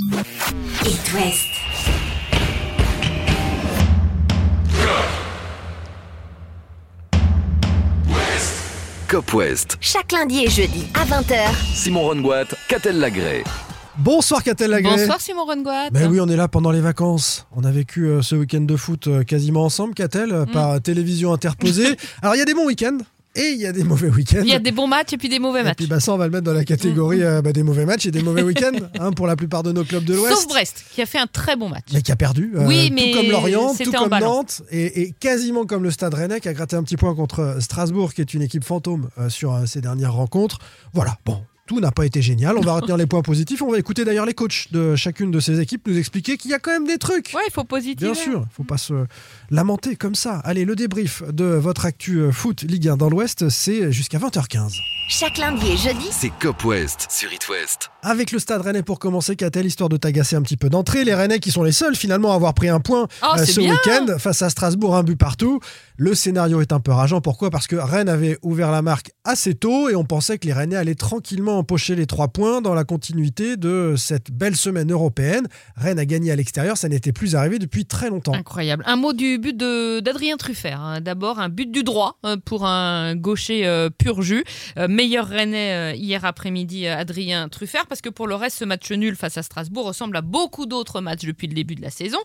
It 0.00 1.12
West. 1.12 1.48
Cop 9.08 9.34
West. 9.34 9.76
Chaque 9.80 10.12
lundi 10.12 10.44
et 10.44 10.50
jeudi 10.50 10.86
à 10.94 11.04
20h. 11.04 11.52
Simon 11.74 12.02
Rongoat, 12.02 12.44
Catel 12.68 13.00
Lagré. 13.00 13.42
Bonsoir 13.96 14.44
Catel 14.44 14.70
Lagré. 14.70 14.94
Bonsoir 14.96 15.20
Simon 15.20 15.44
Rongoat. 15.44 15.90
Ben 15.90 16.08
oui, 16.08 16.20
on 16.20 16.28
est 16.28 16.36
là 16.36 16.46
pendant 16.46 16.70
les 16.70 16.80
vacances. 16.80 17.48
On 17.56 17.64
a 17.64 17.72
vécu 17.72 18.06
euh, 18.06 18.22
ce 18.22 18.36
week-end 18.36 18.60
de 18.60 18.76
foot 18.76 19.08
euh, 19.08 19.24
quasiment 19.24 19.64
ensemble, 19.64 19.94
Catel, 19.94 20.30
euh, 20.32 20.44
par 20.46 20.80
télévision 20.80 21.32
interposée. 21.32 21.96
Alors 22.22 22.36
il 22.36 22.38
y 22.38 22.42
a 22.42 22.44
des 22.44 22.54
bons 22.54 22.66
week-ends 22.66 22.98
et 23.36 23.50
il 23.50 23.58
y 23.60 23.66
a 23.66 23.72
des 23.72 23.84
mauvais 23.84 24.08
week-ends. 24.08 24.40
Il 24.42 24.48
y 24.48 24.54
a 24.54 24.58
des 24.58 24.72
bons 24.72 24.86
matchs 24.86 25.12
et 25.12 25.16
puis 25.18 25.28
des 25.28 25.38
mauvais 25.38 25.60
Et 25.60 25.64
matchs. 25.64 25.76
puis 25.76 25.86
bah, 25.86 26.00
ça, 26.00 26.12
on 26.12 26.16
va 26.16 26.24
le 26.26 26.30
mettre 26.32 26.44
dans 26.44 26.52
la 26.52 26.64
catégorie 26.64 27.22
euh, 27.22 27.40
bah, 27.42 27.52
des 27.52 27.62
mauvais 27.62 27.84
matchs 27.86 28.06
et 28.06 28.10
des 28.10 28.22
mauvais 28.22 28.42
week-ends 28.48 28.72
hein, 28.98 29.12
pour 29.12 29.26
la 29.26 29.36
plupart 29.36 29.62
de 29.62 29.70
nos 29.72 29.84
clubs 29.84 30.04
de 30.04 30.14
l'Ouest. 30.14 30.34
Sauf 30.34 30.48
Brest, 30.48 30.84
qui 30.92 31.02
a 31.02 31.06
fait 31.06 31.18
un 31.18 31.26
très 31.26 31.54
bon 31.56 31.68
match. 31.68 31.84
Mais 31.92 32.02
qui 32.02 32.10
a 32.12 32.16
perdu. 32.16 32.52
euh, 32.56 32.66
Oui, 32.66 32.90
mais 32.92 33.12
tout 33.12 33.18
comme 33.18 33.30
Lorient, 33.30 33.74
tout 33.74 33.92
comme. 33.92 34.10
Nantes, 34.18 34.62
et, 34.70 35.02
et 35.02 35.12
quasiment 35.12 35.66
comme 35.66 35.82
le 35.84 35.90
Stade 35.90 36.14
Rennais 36.14 36.40
qui 36.40 36.48
a 36.48 36.54
gratté 36.54 36.76
un 36.76 36.82
petit 36.82 36.96
point 36.96 37.14
contre 37.14 37.40
euh, 37.40 37.60
Strasbourg, 37.60 38.12
qui 38.14 38.20
est 38.22 38.34
une 38.34 38.42
équipe 38.42 38.64
fantôme 38.64 39.08
euh, 39.18 39.28
sur 39.28 39.60
ces 39.66 39.80
dernières 39.80 40.14
rencontres. 40.14 40.58
Voilà, 40.92 41.16
bon. 41.24 41.40
Tout 41.68 41.80
n'a 41.80 41.92
pas 41.92 42.06
été 42.06 42.22
génial. 42.22 42.56
On 42.58 42.62
va 42.62 42.72
retenir 42.76 42.96
les 42.96 43.06
points 43.06 43.22
positifs. 43.22 43.62
On 43.62 43.70
va 43.70 43.78
écouter 43.78 44.04
d'ailleurs 44.04 44.26
les 44.26 44.34
coachs 44.34 44.72
de 44.72 44.96
chacune 44.96 45.30
de 45.30 45.38
ces 45.38 45.60
équipes 45.60 45.86
nous 45.86 45.98
expliquer 45.98 46.36
qu'il 46.36 46.50
y 46.50 46.54
a 46.54 46.58
quand 46.58 46.72
même 46.72 46.86
des 46.86 46.98
trucs. 46.98 47.32
Ouais, 47.34 47.42
il 47.46 47.52
faut 47.52 47.64
positiver. 47.64 48.10
Bien 48.10 48.14
sûr, 48.14 48.46
il 48.50 48.54
faut 48.54 48.64
pas 48.64 48.78
se 48.78 49.06
lamenter 49.50 49.94
comme 49.94 50.14
ça. 50.14 50.38
Allez, 50.38 50.64
le 50.64 50.74
débrief 50.74 51.22
de 51.30 51.44
votre 51.44 51.84
actu 51.84 52.18
euh, 52.18 52.32
foot 52.32 52.62
Ligue 52.62 52.88
1 52.88 52.96
dans 52.96 53.10
l'Ouest, 53.10 53.48
c'est 53.50 53.92
jusqu'à 53.92 54.18
20h15. 54.18 54.72
Chaque 55.10 55.38
lundi 55.38 55.66
et 55.72 55.76
jeudi. 55.78 56.06
C'est 56.10 56.30
Cop 56.38 56.62
West 56.66 57.06
sur 57.10 57.32
It 57.32 57.48
West. 57.48 57.90
Avec 58.02 58.30
le 58.30 58.38
Stade 58.38 58.60
Rennais 58.60 58.82
pour 58.82 58.98
commencer, 58.98 59.36
qu'a-t-elle 59.36 59.64
histoire 59.66 59.88
de 59.88 59.96
t'agacer 59.96 60.36
un 60.36 60.42
petit 60.42 60.56
peu 60.58 60.68
d'entrée 60.68 61.02
Les 61.04 61.14
Rennais 61.14 61.40
qui 61.40 61.50
sont 61.50 61.62
les 61.62 61.72
seuls 61.72 61.96
finalement 61.96 62.32
à 62.32 62.34
avoir 62.36 62.52
pris 62.54 62.68
un 62.68 62.78
point 62.78 63.08
Oh, 63.22 63.26
euh, 63.38 63.44
ce 63.44 63.58
bien. 63.58 63.72
week-end 63.72 64.18
face 64.18 64.42
à 64.42 64.50
Strasbourg, 64.50 64.94
un 64.94 65.02
but 65.02 65.16
partout. 65.16 65.60
Le 65.96 66.14
scénario 66.14 66.60
est 66.60 66.72
un 66.72 66.78
peu 66.80 66.92
rageant. 66.92 67.20
Pourquoi? 67.22 67.50
Parce 67.50 67.66
que 67.66 67.74
Rennes 67.74 68.08
avait 68.10 68.38
ouvert 68.42 68.70
la 68.70 68.82
marque 68.82 69.10
assez 69.24 69.54
tôt 69.54 69.88
et 69.88 69.96
on 69.96 70.04
pensait 70.04 70.38
que 70.38 70.46
les 70.46 70.52
Rennais 70.52 70.76
allaient 70.76 70.94
tranquillement 70.94 71.58
empocher 71.58 71.96
les 71.96 72.06
trois 72.06 72.28
points 72.28 72.60
dans 72.60 72.74
la 72.74 72.84
continuité 72.84 73.56
de 73.56 73.94
cette 73.96 74.30
belle 74.30 74.56
semaine 74.56 74.92
européenne. 74.92 75.48
Rennes 75.76 75.98
a 75.98 76.04
gagné 76.04 76.30
à 76.32 76.36
l'extérieur, 76.36 76.76
ça 76.76 76.88
n'était 76.88 77.12
plus 77.12 77.34
arrivé 77.34 77.58
depuis 77.58 77.84
très 77.86 78.10
longtemps. 78.10 78.34
Incroyable. 78.34 78.84
Un 78.86 78.96
mot 78.96 79.12
du 79.14 79.38
but 79.38 79.56
de- 79.56 80.00
d'Adrien 80.00 80.36
Truffert. 80.36 80.80
hein. 80.80 81.00
D'abord, 81.00 81.40
un 81.40 81.48
but 81.48 81.70
du 81.72 81.82
droit 81.82 82.18
euh, 82.26 82.36
pour 82.44 82.66
un 82.66 83.16
gaucher 83.16 83.66
euh, 83.66 83.88
pur 83.90 84.22
jus. 84.22 84.44
Euh, 84.76 84.86
meilleur 84.98 85.28
Rennais 85.28 85.72
euh, 85.74 85.94
hier 85.94 86.24
après-midi, 86.24 86.86
euh, 86.88 86.96
Adrien 86.98 87.48
Truffert, 87.48 87.86
parce 87.86 88.00
que 88.00 88.08
pour 88.08 88.26
le 88.26 88.34
reste, 88.34 88.58
ce 88.58 88.64
match 88.64 88.90
nul 88.90 89.14
face 89.14 89.38
à 89.38 89.44
Strasbourg 89.44 89.86
ressemble 89.86 90.16
à 90.16 90.22
beaucoup 90.22 90.66
d'autres 90.66 91.00
matchs 91.00 91.24
depuis 91.24 91.46
le 91.46 91.54
début 91.54 91.76
de 91.76 91.82
la 91.82 91.90
saison. 91.90 92.18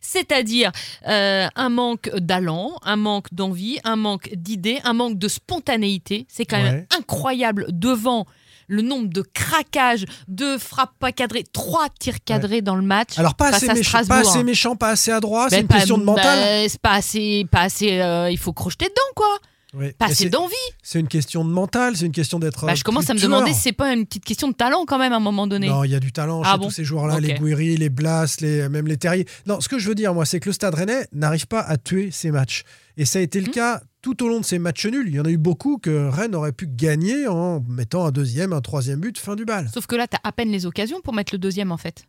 C'est-à-dire 0.00 0.70
euh, 1.08 1.48
un 1.56 1.68
manque 1.70 2.08
d'allant, 2.14 2.76
un 2.84 2.94
manque 2.94 3.34
d'envie, 3.34 3.80
un 3.82 3.96
manque 3.96 4.30
d'idées, 4.34 4.78
un 4.84 4.92
manque 4.92 5.18
de 5.18 5.26
spontanéité. 5.26 6.26
C'est 6.28 6.44
quand 6.46 6.62
même 6.62 6.86
incroyable 6.96 7.66
devant 7.70 8.26
le 8.68 8.82
nombre 8.82 9.08
de 9.08 9.22
craquages, 9.22 10.04
de 10.28 10.56
frappes 10.56 10.94
pas 11.00 11.10
cadrées, 11.10 11.42
trois 11.52 11.88
tirs 11.98 12.22
cadrés 12.24 12.62
dans 12.62 12.76
le 12.76 12.82
match. 12.82 13.18
Alors 13.18 13.34
pas 13.34 13.50
face 13.50 13.64
assez, 13.64 13.70
à 13.70 13.74
méchant, 13.74 14.04
pas 14.06 14.18
assez 14.18 14.44
méchant, 14.44 14.76
pas 14.76 14.90
assez 14.90 15.10
adroit, 15.10 15.48
c'est 15.50 15.56
Ben, 15.56 15.62
une 15.62 15.66
pas- 15.66 15.74
question 15.78 15.98
de 15.98 16.04
mental. 16.04 16.38
ben, 16.38 16.68
c'est 16.68 16.80
pas 16.80 16.92
assez, 16.92 17.44
pas 17.50 17.62
assez. 17.62 18.00
euh, 18.00 18.30
il 18.30 18.38
faut 18.38 18.52
crocheter 18.52 18.84
dedans, 18.84 19.12
quoi. 19.16 19.36
Oui. 19.74 19.92
Pas 19.98 20.08
Et 20.08 20.10
assez 20.12 20.24
c'est- 20.24 20.30
d'envie. 20.30 20.54
C'est 20.82 20.98
une 21.00 21.06
question 21.08 21.44
de 21.44 21.50
mental, 21.50 21.96
c'est 21.96 22.06
une 22.06 22.12
question 22.12 22.38
d'être. 22.38 22.66
Bah, 22.66 22.72
euh, 22.72 22.74
je 22.74 22.82
commence 22.84 23.08
à 23.08 23.14
me 23.14 23.20
demander 23.20 23.52
si 23.52 23.60
c'est 23.60 23.72
pas 23.72 23.92
une 23.92 24.04
petite 24.06 24.24
question 24.24 24.48
de 24.48 24.54
talent 24.54 24.84
quand 24.86 24.98
même 24.98 25.12
à 25.12 25.16
un 25.16 25.20
moment 25.20 25.46
donné. 25.46 25.68
Non, 25.68 25.84
il 25.84 25.90
y 25.90 25.94
a 25.94 26.00
du 26.00 26.10
talent 26.12 26.42
Ah 26.44 26.52
chez 26.52 26.58
bon 26.58 26.64
tous 26.66 26.70
ces 26.72 26.84
joueurs-là, 26.84 27.20
les 27.20 27.34
Gouiri, 27.34 27.76
les 27.76 27.88
Blas, 27.88 28.36
les, 28.40 28.68
même 28.68 28.86
les 28.86 28.96
Terriers. 28.96 29.26
Non, 29.46 29.60
ce 29.60 29.68
que 29.68 29.78
je 29.78 29.88
veux 29.88 29.94
dire, 29.94 30.12
moi, 30.14 30.26
c'est 30.26 30.40
que 30.40 30.48
le 30.48 30.52
Stade 30.52 30.74
Rennais 30.74 31.06
n'arrive 31.12 31.46
pas 31.46 31.60
à 31.60 31.76
tuer 31.76 32.10
ses 32.10 32.30
matchs. 32.30 32.64
Et 32.96 33.04
ça 33.04 33.18
a 33.20 33.22
été 33.22 33.40
le 33.40 33.46
Mhm. 33.46 33.52
cas 33.52 33.80
tout 34.02 34.22
au 34.24 34.28
long 34.28 34.40
de 34.40 34.44
ces 34.44 34.58
matchs 34.58 34.86
nuls. 34.86 35.06
Il 35.08 35.14
y 35.14 35.20
en 35.20 35.24
a 35.24 35.30
eu 35.30 35.38
beaucoup 35.38 35.78
que 35.78 36.08
Rennes 36.08 36.34
aurait 36.34 36.52
pu 36.52 36.66
gagner 36.66 37.26
en 37.28 37.60
mettant 37.68 38.04
un 38.06 38.10
deuxième, 38.10 38.52
un 38.52 38.60
troisième 38.60 38.98
but, 39.00 39.18
fin 39.18 39.36
du 39.36 39.44
bal. 39.44 39.68
Sauf 39.72 39.86
que 39.86 39.94
là, 39.94 40.06
t'as 40.08 40.18
à 40.24 40.32
peine 40.32 40.50
les 40.50 40.66
occasions 40.66 41.00
pour 41.00 41.14
mettre 41.14 41.32
le 41.34 41.38
deuxième 41.38 41.70
en 41.70 41.76
fait. 41.76 42.04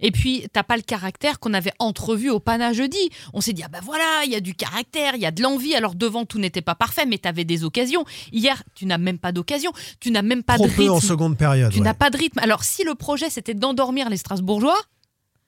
Et 0.00 0.10
puis, 0.10 0.46
t'as 0.52 0.62
pas 0.62 0.76
le 0.76 0.82
caractère 0.82 1.38
qu'on 1.40 1.54
avait 1.54 1.72
entrevu 1.78 2.30
au 2.30 2.40
Pana 2.40 2.72
jeudi. 2.72 3.10
On 3.32 3.40
s'est 3.40 3.52
dit, 3.52 3.62
ah 3.64 3.68
ben 3.68 3.80
voilà, 3.82 4.22
il 4.24 4.32
y 4.32 4.36
a 4.36 4.40
du 4.40 4.54
caractère, 4.54 5.14
il 5.14 5.20
y 5.22 5.26
a 5.26 5.30
de 5.30 5.42
l'envie. 5.42 5.74
Alors 5.74 5.94
devant, 5.94 6.24
tout 6.24 6.38
n'était 6.38 6.62
pas 6.62 6.74
parfait, 6.74 7.06
mais 7.06 7.18
t'avais 7.18 7.44
des 7.44 7.64
occasions. 7.64 8.04
Hier, 8.32 8.62
tu 8.74 8.86
n'as 8.86 8.98
même 8.98 9.18
pas 9.18 9.32
d'occasion. 9.32 9.72
Tu 10.00 10.10
n'as 10.10 10.22
même 10.22 10.42
pas 10.42 10.54
Trop 10.54 10.66
de 10.66 10.72
peu 10.72 10.88
en 10.88 10.94
rythme. 10.96 11.06
seconde 11.08 11.36
période. 11.38 11.72
Tu 11.72 11.78
ouais. 11.78 11.84
n'as 11.84 11.94
pas 11.94 12.10
de 12.10 12.16
rythme. 12.16 12.38
Alors, 12.40 12.64
si 12.64 12.84
le 12.84 12.94
projet 12.94 13.30
c'était 13.30 13.54
d'endormir 13.54 14.08
les 14.10 14.16
Strasbourgeois, 14.16 14.78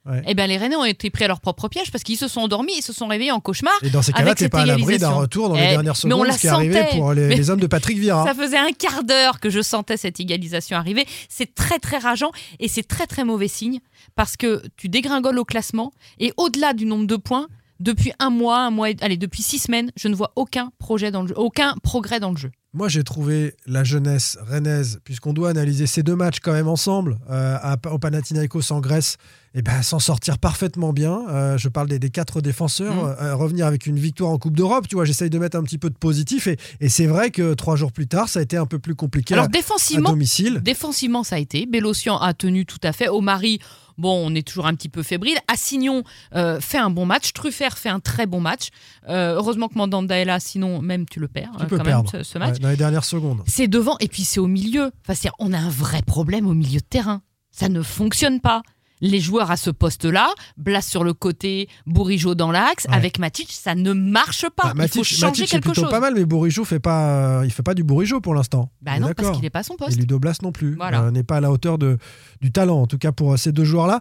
Ouais. 0.06 0.22
eh 0.26 0.34
ben 0.34 0.46
les 0.46 0.58
Rennais 0.58 0.76
ont 0.76 0.84
été 0.84 1.08
pris 1.08 1.24
à 1.24 1.28
leur 1.28 1.40
propre 1.40 1.68
piège 1.68 1.90
parce 1.90 2.04
qu'ils 2.04 2.18
se 2.18 2.28
sont 2.28 2.40
endormis, 2.40 2.74
ils 2.76 2.82
se 2.82 2.92
sont 2.92 3.06
réveillés 3.06 3.32
en 3.32 3.40
cauchemar. 3.40 3.72
Et 3.82 3.88
dans 3.88 4.02
ces 4.02 4.12
cas-là, 4.12 4.34
t'es 4.34 4.50
pas 4.50 4.60
à 4.60 4.66
l'abri 4.66 4.98
d'un 4.98 5.08
retour 5.10 5.48
dans 5.48 5.54
les 5.54 5.62
Eh, 5.62 5.68
dernières 5.70 5.94
mais 6.04 6.12
on 6.12 6.18
secondes, 6.18 6.26
la 6.26 6.32
ce 6.34 6.40
qui 6.40 6.46
est 6.46 6.50
arrivé 6.50 6.84
pour 6.92 7.14
les, 7.14 7.50
hommes 7.50 7.60
de 7.60 7.66
Patrick 7.66 7.98
Vieira. 7.98 8.24
Ça 8.24 8.34
faisait 8.34 8.58
un 8.58 8.72
quart 8.72 9.02
d'heure 9.02 9.40
que 9.40 9.48
je 9.48 9.62
sentais 9.62 9.96
cette 9.96 10.20
égalisation 10.20 10.76
arriver. 10.76 11.06
C'est 11.30 11.54
très 11.54 11.78
très 11.78 11.98
rageant 11.98 12.32
et 12.60 12.68
c'est 12.68 12.82
très 12.86 13.06
très 13.06 13.24
mauvais 13.24 13.48
signe 13.48 13.80
parce 14.14 14.36
que 14.36 14.62
tu 14.76 14.90
dégringoles 14.90 15.38
au 15.38 15.44
classement 15.44 15.92
et 16.18 16.34
au-delà 16.36 16.74
du 16.74 16.84
nombre 16.84 17.06
de 17.06 17.16
points, 17.16 17.48
depuis 17.80 18.12
un 18.18 18.30
mois, 18.30 18.58
un 18.58 18.70
mois, 18.70 18.88
allez 19.00 19.16
depuis 19.16 19.42
six 19.42 19.58
semaines, 19.58 19.90
je 19.96 20.08
ne 20.08 20.14
vois 20.14 20.32
aucun 20.36 20.70
projet 20.78 21.10
dans 21.10 21.22
le 21.22 21.28
jeu, 21.28 21.34
aucun 21.36 21.74
progrès 21.82 22.20
dans 22.20 22.30
le 22.30 22.36
jeu. 22.36 22.50
Moi, 22.74 22.88
j'ai 22.88 23.04
trouvé 23.04 23.54
la 23.66 23.84
jeunesse 23.84 24.36
rennaise, 24.50 24.98
puisqu'on 25.04 25.32
doit 25.32 25.48
analyser 25.50 25.86
ces 25.86 26.02
deux 26.02 26.16
matchs 26.16 26.40
quand 26.42 26.52
même 26.52 26.66
ensemble, 26.66 27.18
euh, 27.30 27.56
à- 27.62 27.76
au 27.92 27.98
Panathinaikos 27.98 28.72
en 28.72 28.80
Grèce, 28.80 29.16
et 29.54 29.62
ben 29.62 29.80
s'en 29.82 30.00
sortir 30.00 30.38
parfaitement 30.38 30.92
bien. 30.92 31.20
Euh, 31.30 31.56
je 31.56 31.68
parle 31.68 31.86
des, 31.88 32.00
des 32.00 32.10
quatre 32.10 32.40
défenseurs, 32.40 32.92
Mhm. 32.94 33.16
euh, 33.20 33.36
revenir 33.36 33.66
avec 33.66 33.86
une 33.86 33.98
victoire 34.00 34.30
en 34.32 34.38
Coupe 34.38 34.56
d'Europe. 34.56 34.88
Tu 34.88 34.96
vois, 34.96 35.04
j'essaye 35.04 35.30
de 35.30 35.38
mettre 35.38 35.56
un 35.56 35.62
petit 35.62 35.78
peu 35.78 35.88
de 35.88 35.94
positif, 35.94 36.48
et, 36.48 36.56
et 36.80 36.88
c'est 36.88 37.06
vrai 37.06 37.30
que 37.30 37.54
trois 37.54 37.76
jours 37.76 37.92
plus 37.92 38.08
tard, 38.08 38.28
ça 38.28 38.40
a 38.40 38.42
été 38.42 38.56
un 38.56 38.66
peu 38.66 38.80
plus 38.80 38.96
compliqué 38.96 39.34
Alors 39.34 39.44
à, 39.44 39.46
à 39.46 39.50
défensivement, 39.50 40.10
domicile. 40.10 40.60
défensivement 40.60 41.22
ça 41.22 41.36
a 41.36 41.38
été. 41.38 41.66
Bélocian 41.66 42.18
a 42.18 42.34
tenu 42.34 42.66
tout 42.66 42.80
à 42.82 42.92
fait. 42.92 43.08
Omari, 43.08 43.60
bon, 43.96 44.26
on 44.26 44.34
est 44.34 44.44
toujours 44.44 44.66
un 44.66 44.74
petit 44.74 44.88
peu 44.88 45.04
fébrile. 45.04 45.36
Assignon 45.46 46.02
euh, 46.34 46.60
fait 46.60 46.78
un 46.78 46.90
bon 46.90 47.06
match. 47.06 47.32
Truffert 47.32 47.78
fait 47.78 47.88
un 47.90 48.00
très 48.00 48.26
bon 48.26 48.40
match. 48.40 48.70
Euh, 49.08 49.34
heureusement 49.36 49.68
que 49.68 49.78
Mandanda 49.78 50.18
est 50.18 50.24
là, 50.24 50.40
sinon 50.40 50.82
même 50.82 51.06
tu 51.08 51.20
le 51.20 51.28
perds 51.28 51.52
Tu 51.58 51.62
euh, 51.64 51.66
peux 51.68 51.76
quand 51.78 51.84
perdre 51.84 52.12
même 52.12 52.24
ce, 52.24 52.28
ce 52.32 52.38
match. 52.38 52.56
Dans 52.64 52.70
les 52.70 52.76
dernières 52.76 53.04
secondes. 53.04 53.42
C'est 53.46 53.68
devant 53.68 53.96
et 54.00 54.08
puis 54.08 54.24
c'est 54.24 54.40
au 54.40 54.46
milieu. 54.46 54.90
Enfin, 55.04 55.14
c'est- 55.14 55.30
on 55.38 55.52
a 55.52 55.58
un 55.58 55.68
vrai 55.68 56.02
problème 56.02 56.46
au 56.46 56.54
milieu 56.54 56.80
de 56.80 56.84
terrain. 56.84 57.22
Ça 57.50 57.68
ne 57.68 57.82
fonctionne 57.82 58.40
pas. 58.40 58.62
Les 59.00 59.20
joueurs 59.20 59.50
à 59.50 59.56
ce 59.58 59.68
poste-là, 59.70 60.28
Blas 60.56 60.80
sur 60.80 61.04
le 61.04 61.12
côté, 61.12 61.68
Bourigeau 61.84 62.34
dans 62.34 62.50
l'axe, 62.50 62.86
Ouais. 62.88 62.94
avec 62.94 63.18
Matic, 63.18 63.52
ça 63.52 63.74
ne 63.74 63.92
marche 63.92 64.46
pas. 64.56 64.68
Bah, 64.68 64.70
Il 64.74 64.78
Matic, 64.78 64.94
faut 64.94 65.04
changer 65.04 65.26
Matic, 65.42 65.48
quelque 65.50 65.62
plutôt 65.64 65.82
chose. 65.82 65.90
pas 65.90 66.00
mal, 66.00 66.14
mais 66.14 66.24
Bourigeau 66.24 66.64
fait 66.64 66.78
pas, 66.80 67.40
euh, 67.40 67.42
il 67.44 67.50
fait 67.52 67.62
pas 67.62 67.74
du 67.74 67.84
Bourigeau 67.84 68.20
pour 68.22 68.34
l'instant. 68.34 68.70
Bah 68.80 68.98
non, 68.98 69.12
parce 69.14 69.32
qu'il 69.32 69.42
n'est 69.42 69.50
pas 69.50 69.58
à 69.58 69.62
son 69.64 69.74
Et 69.74 69.78
poste. 69.78 69.98
Ludo 69.98 70.18
Blas 70.18 70.38
non 70.42 70.52
plus. 70.52 70.76
Voilà. 70.76 71.02
Euh, 71.02 71.10
n'est 71.10 71.24
pas 71.24 71.36
à 71.36 71.40
la 71.40 71.50
hauteur 71.50 71.76
de, 71.76 71.98
du 72.40 72.50
talent, 72.50 72.80
en 72.80 72.86
tout 72.86 72.96
cas 72.98 73.12
pour 73.12 73.34
euh, 73.34 73.36
ces 73.36 73.52
deux 73.52 73.64
joueurs-là. 73.64 74.00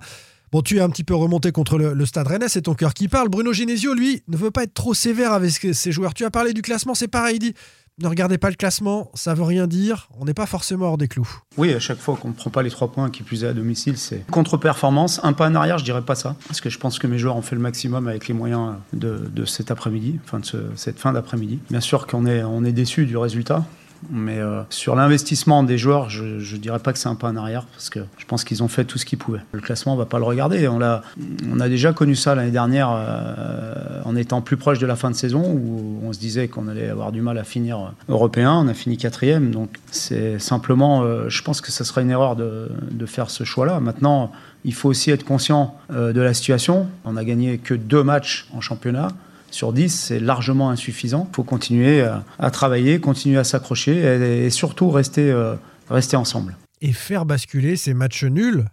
Bon, 0.54 0.62
tu 0.62 0.78
es 0.78 0.82
un 0.82 0.90
petit 0.90 1.04
peu 1.04 1.16
remonté 1.16 1.52
contre 1.52 1.80
le, 1.80 1.94
le 1.96 2.06
Stade 2.06 2.28
Rennais, 2.28 2.48
c'est 2.48 2.62
ton 2.62 2.76
cœur 2.76 2.94
qui 2.94 3.08
parle. 3.08 3.28
Bruno 3.28 3.52
Genesio, 3.52 3.96
lui, 3.96 4.22
ne 4.28 4.38
veut 4.38 4.52
pas 4.52 4.64
être 4.64 4.76
trop 4.76 4.94
sévère 4.94 5.34
avec 5.34 5.52
ses 5.52 5.92
joueurs. 5.92 6.14
Tu 6.14 6.24
as 6.26 6.32
parlé 6.32 6.54
du 6.54 6.62
classement, 6.62 6.94
c'est 6.94 7.08
pareil. 7.08 7.38
Il 7.38 7.40
dit 7.40 7.54
ne 8.02 8.08
regardez 8.08 8.38
pas 8.38 8.50
le 8.50 8.56
classement, 8.56 9.12
ça 9.14 9.34
veut 9.34 9.44
rien 9.44 9.68
dire. 9.68 10.10
On 10.20 10.26
n'est 10.26 10.34
pas 10.34 10.46
forcément 10.46 10.88
hors 10.88 10.98
des 10.98 11.08
clous. 11.08 11.30
Oui, 11.58 11.74
à 11.74 11.80
chaque 11.80 12.00
fois 12.00 12.16
qu'on 12.16 12.30
ne 12.30 12.34
prend 12.34 12.50
pas 12.50 12.64
les 12.64 12.72
trois 12.72 12.92
points, 12.92 13.10
qui 13.10 13.24
plus 13.24 13.44
est 13.44 13.48
à 13.48 13.54
domicile, 13.54 13.98
c'est 13.98 14.26
contre-performance. 14.32 15.20
Un 15.24 15.34
pas 15.34 15.48
en 15.48 15.56
arrière, 15.56 15.78
je 15.78 15.84
dirais 15.84 16.02
pas 16.02 16.16
ça. 16.16 16.36
Parce 16.48 16.60
que 16.62 16.70
je 16.70 16.80
pense 16.80 16.98
que 17.00 17.08
mes 17.08 17.18
joueurs 17.20 17.36
ont 17.36 17.42
fait 17.42 17.56
le 17.56 17.62
maximum 17.62 18.08
avec 18.08 18.28
les 18.28 18.34
moyens 18.34 18.74
de, 18.94 19.46
cet 19.46 19.70
après-midi, 19.72 20.20
enfin 20.26 20.40
de 20.40 20.46
ce- 20.46 20.58
cette 20.76 21.00
fin 21.00 21.14
d'après-midi. 21.14 21.60
Bien 21.70 21.82
sûr 21.82 22.08
qu'on 22.08 22.26
est, 22.26 22.44
on 22.44 22.64
est 22.64 22.72
déçu 22.72 23.06
du 23.06 23.18
résultat. 23.18 23.64
Mais 24.12 24.40
euh, 24.40 24.62
sur 24.70 24.96
l'investissement 24.96 25.64
des 25.64 25.78
joueurs, 25.78 26.10
je 26.10 26.24
ne 26.24 26.60
dirais 26.60 26.80
pas 26.80 26.94
que 26.94 27.00
c'est 27.00 27.10
un 27.10 27.16
pas 27.16 27.30
en 27.30 27.36
arrière 27.36 27.66
parce 27.66 27.90
que 27.90 28.00
je 28.18 28.26
pense 28.26 28.44
qu'ils 28.44 28.64
ont 28.64 28.68
fait 28.68 28.86
tout 28.86 28.98
ce 28.98 29.06
qu'ils 29.06 29.18
pouvaient. 29.18 29.42
Le 29.52 29.62
classement, 29.62 29.94
on 29.94 29.98
va 29.98 30.06
pas 30.06 30.18
le 30.18 30.26
regarder. 30.26 30.68
On, 30.68 30.80
l'a, 30.80 31.04
on 31.52 31.60
a 31.60 31.70
déjà 31.70 31.94
connu 31.94 32.16
ça 32.16 32.36
l'année 32.36 32.52
dernière 32.52 32.90
euh, 32.92 34.02
en 34.06 34.16
étant 34.16 34.42
plus 34.42 34.58
proche 34.58 34.80
de 34.80 34.86
la 34.86 34.96
fin 34.96 35.12
de 35.12 35.16
saison 35.16 35.42
où 35.42 36.00
on 36.04 36.14
se 36.14 36.20
disait 36.20 36.48
qu'on 36.48 36.68
allait 36.68 36.90
avoir 36.90 37.12
du 37.12 37.22
mal 37.22 37.38
à 37.38 37.44
finir 37.44 37.94
européen. 38.10 38.54
On 38.54 38.68
a 38.68 38.74
fini 38.74 38.98
quatrième. 38.98 39.52
Donc 39.52 39.78
c'est 39.92 40.40
simplement, 40.40 41.04
euh, 41.04 41.30
je 41.30 41.42
pense 41.44 41.62
que 41.62 41.72
ce 41.72 41.84
serait 41.84 42.02
une 42.02 42.12
erreur 42.12 42.36
de, 42.36 42.70
de 42.92 43.06
faire 43.06 43.30
ce 43.30 43.44
choix-là. 43.44 43.80
Maintenant, 43.80 44.32
il 44.66 44.74
faut 44.74 44.90
aussi 44.90 45.12
être 45.12 45.26
conscient 45.26 45.78
euh, 45.92 46.14
de 46.14 46.22
la 46.22 46.34
situation. 46.34 46.88
On 47.06 47.18
a 47.18 47.24
gagné 47.24 47.58
que 47.58 47.74
deux 47.74 48.04
matchs 48.04 48.48
en 48.54 48.62
championnat 48.62 49.10
sur 49.54 49.74
10, 49.74 49.90
c'est 49.90 50.20
largement 50.20 50.70
insuffisant. 50.70 51.28
Il 51.32 51.36
faut 51.36 51.44
continuer 51.44 52.02
à, 52.02 52.24
à 52.40 52.52
travailler, 52.52 53.00
continuer 53.00 53.38
à 53.38 53.44
s'accrocher 53.44 54.46
et, 54.46 54.50
surtout 54.50 54.90
rester, 54.90 55.32
euh, 55.32 55.56
rester 55.90 56.16
ensemble. 56.16 56.58
Et 56.82 56.94
faire 56.94 57.26
basculer 57.26 57.76
ces 57.76 57.94
matchs 57.94 58.24
nuls 58.24 58.66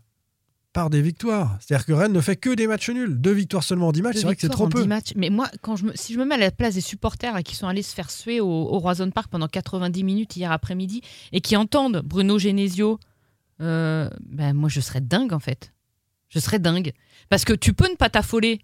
par 0.72 0.90
des 0.90 1.02
victoires. 1.02 1.58
C'est-à-dire 1.60 1.86
que 1.86 1.92
Rennes 1.92 2.12
ne 2.12 2.20
fait 2.20 2.36
que 2.36 2.54
des 2.54 2.66
matchs 2.66 2.90
nuls. 2.90 3.20
Deux 3.20 3.32
victoires 3.32 3.64
seulement 3.64 3.88
en 3.88 3.92
10 3.92 4.02
matchs, 4.02 4.16
c'est 4.16 4.22
vrai 4.22 4.34
que 4.36 4.40
c'est 4.40 4.46
victoires 4.46 4.68
trop 4.70 4.78
en 4.78 4.80
peu. 4.80 4.82
10 4.82 4.88
matchs. 4.88 5.12
Mais 5.16 5.30
moi, 5.30 5.48
quand 5.62 5.76
je 5.76 5.84
me, 5.84 5.92
si 5.94 6.14
je 6.14 6.18
me 6.18 6.24
mets 6.24 6.36
à 6.36 6.38
la 6.38 6.50
place 6.50 6.74
des 6.74 6.80
supporters 6.80 7.36
et 7.36 7.42
qui 7.42 7.56
sont 7.56 7.66
allés 7.66 7.82
se 7.82 7.94
faire 7.94 8.10
suer 8.10 8.40
au, 8.40 8.46
au 8.46 8.78
Roison 8.78 9.10
Park 9.10 9.28
pendant 9.30 9.48
90 9.48 10.04
minutes 10.04 10.36
hier 10.36 10.52
après-midi 10.52 11.02
et 11.32 11.40
qui 11.40 11.56
entendent 11.56 12.02
Bruno 12.04 12.38
Genesio, 12.38 12.98
euh, 13.60 14.08
ben 14.20 14.54
moi 14.54 14.68
je 14.68 14.80
serais 14.80 15.00
dingue 15.00 15.32
en 15.32 15.40
fait. 15.40 15.72
Je 16.28 16.38
serais 16.38 16.60
dingue. 16.60 16.92
Parce 17.28 17.44
que 17.44 17.52
tu 17.52 17.72
peux 17.72 17.90
ne 17.90 17.96
pas 17.96 18.08
t'affoler. 18.08 18.60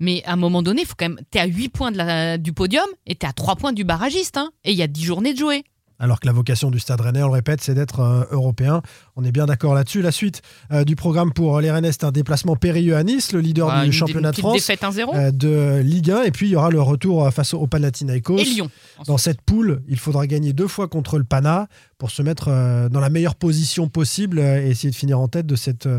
Mais 0.00 0.22
à 0.24 0.32
un 0.34 0.36
moment 0.36 0.62
donné, 0.62 0.84
faut 0.84 0.94
quand 0.96 1.08
même. 1.08 1.18
T'es 1.30 1.40
à 1.40 1.46
8 1.46 1.68
points 1.70 1.90
de 1.92 1.96
la, 1.98 2.38
du 2.38 2.52
podium 2.52 2.86
et 3.06 3.14
t'es 3.14 3.26
à 3.26 3.32
3 3.32 3.56
points 3.56 3.72
du 3.72 3.84
barragiste. 3.84 4.36
Hein, 4.36 4.50
et 4.64 4.72
il 4.72 4.76
y 4.78 4.82
a 4.82 4.86
10 4.86 5.04
journées 5.04 5.32
de 5.34 5.38
jouer. 5.38 5.64
Alors 6.00 6.20
que 6.20 6.26
la 6.28 6.32
vocation 6.32 6.70
du 6.70 6.78
Stade 6.78 7.00
Rennais, 7.00 7.24
on 7.24 7.26
le 7.26 7.32
répète, 7.32 7.60
c'est 7.60 7.74
d'être 7.74 7.98
euh, 7.98 8.22
européen. 8.30 8.82
On 9.16 9.24
est 9.24 9.32
bien 9.32 9.46
d'accord 9.46 9.74
là-dessus. 9.74 10.00
La 10.00 10.12
suite 10.12 10.42
euh, 10.70 10.84
du 10.84 10.94
programme 10.94 11.32
pour 11.32 11.60
les 11.60 11.72
Rennais, 11.72 11.90
c'est 11.90 12.04
un 12.04 12.12
déplacement 12.12 12.54
périlleux 12.54 12.94
à 12.94 13.02
Nice, 13.02 13.32
le 13.32 13.40
leader 13.40 13.68
Ah, 13.68 13.84
du 13.84 13.90
championnat 13.90 14.30
de 14.30 14.36
France 14.36 14.54
défaite 14.54 14.80
1-0. 14.82 15.16
euh, 15.16 15.32
de 15.32 15.80
Ligue 15.82 16.12
1. 16.12 16.22
Et 16.22 16.30
puis 16.30 16.46
il 16.46 16.50
y 16.52 16.54
aura 16.56 16.70
le 16.70 16.80
retour 16.80 17.28
face 17.32 17.52
au 17.52 17.66
Panathinaikos. 17.66 18.38
et 18.38 18.44
Lyon. 18.44 18.70
Dans 19.06 19.18
cette 19.18 19.40
poule, 19.42 19.82
il 19.88 19.98
faudra 19.98 20.28
gagner 20.28 20.52
deux 20.52 20.68
fois 20.68 20.86
contre 20.86 21.18
le 21.18 21.24
Pana 21.24 21.66
pour 21.98 22.12
se 22.12 22.22
mettre 22.22 22.46
euh, 22.46 22.88
dans 22.88 23.00
la 23.00 23.10
meilleure 23.10 23.34
position 23.34 23.88
possible 23.88 24.38
euh, 24.38 24.62
et 24.64 24.70
essayer 24.70 24.90
de 24.92 24.96
finir 24.96 25.18
en 25.18 25.26
tête 25.26 25.46
de 25.46 25.56
cette 25.56 25.86
euh, 25.86 25.98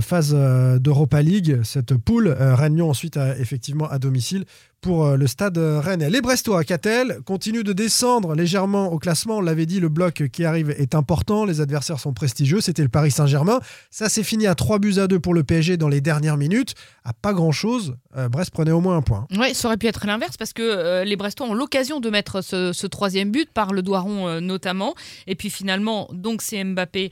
phase 0.00 0.32
euh, 0.34 0.78
d'Europa 0.78 1.20
League, 1.20 1.60
cette 1.64 1.94
poule. 1.96 2.28
Euh, 2.28 2.54
Rennes-Lyon 2.54 2.90
ensuite 2.90 3.18
effectivement 3.38 3.88
à 3.88 3.98
domicile 3.98 4.44
pour 4.80 5.04
euh, 5.04 5.16
le 5.16 5.26
stade 5.26 5.58
euh, 5.58 5.80
Rennais. 5.80 6.10
Les 6.10 6.20
Brestois, 6.20 6.64
Catel, 6.64 7.20
continuent 7.24 7.62
de 7.62 7.72
descendre 7.72 8.34
légèrement 8.34 8.92
au 8.92 8.98
classement. 8.98 9.38
On 9.38 9.40
l'avait 9.40 9.66
dit, 9.66 9.80
le 9.80 9.88
bloc 9.88 10.28
qui 10.28 10.44
arrive 10.44 10.70
est 10.70 10.94
important. 10.94 11.44
Les 11.44 11.60
adversaires 11.60 12.00
sont 12.00 12.12
prestigieux. 12.12 12.60
C'était 12.60 12.82
le 12.82 12.88
Paris 12.88 13.10
Saint-Germain. 13.10 13.60
Ça 13.90 14.08
s'est 14.08 14.22
fini 14.22 14.46
à 14.46 14.54
3 14.54 14.78
buts 14.78 14.98
à 14.98 15.06
2 15.06 15.20
pour 15.20 15.34
le 15.34 15.44
PSG 15.44 15.76
dans 15.76 15.88
les 15.88 16.00
dernières 16.00 16.36
minutes. 16.36 16.74
À 17.04 17.12
pas 17.12 17.32
grand-chose. 17.32 17.96
Euh, 18.16 18.28
Brest 18.28 18.50
prenait 18.50 18.72
au 18.72 18.80
moins 18.80 18.96
un 18.96 19.02
point. 19.02 19.26
Ouais, 19.36 19.54
ça 19.54 19.68
aurait 19.68 19.76
pu 19.76 19.86
être 19.86 20.06
l'inverse 20.06 20.36
parce 20.36 20.52
que 20.52 21.04
les 21.04 21.16
Brestois 21.16 21.46
ont 21.46 21.54
l'occasion 21.54 22.00
de 22.00 22.10
mettre 22.10 22.40
ce, 22.42 22.86
troisième 22.86 23.30
but 23.30 23.50
par 23.50 23.72
le 23.72 23.82
euh, 23.90 24.40
notamment. 24.40 24.94
Et 25.26 25.34
puis 25.34 25.50
finalement, 25.50 26.08
donc 26.12 26.42
c'est 26.42 26.62
Mbappé 26.62 27.10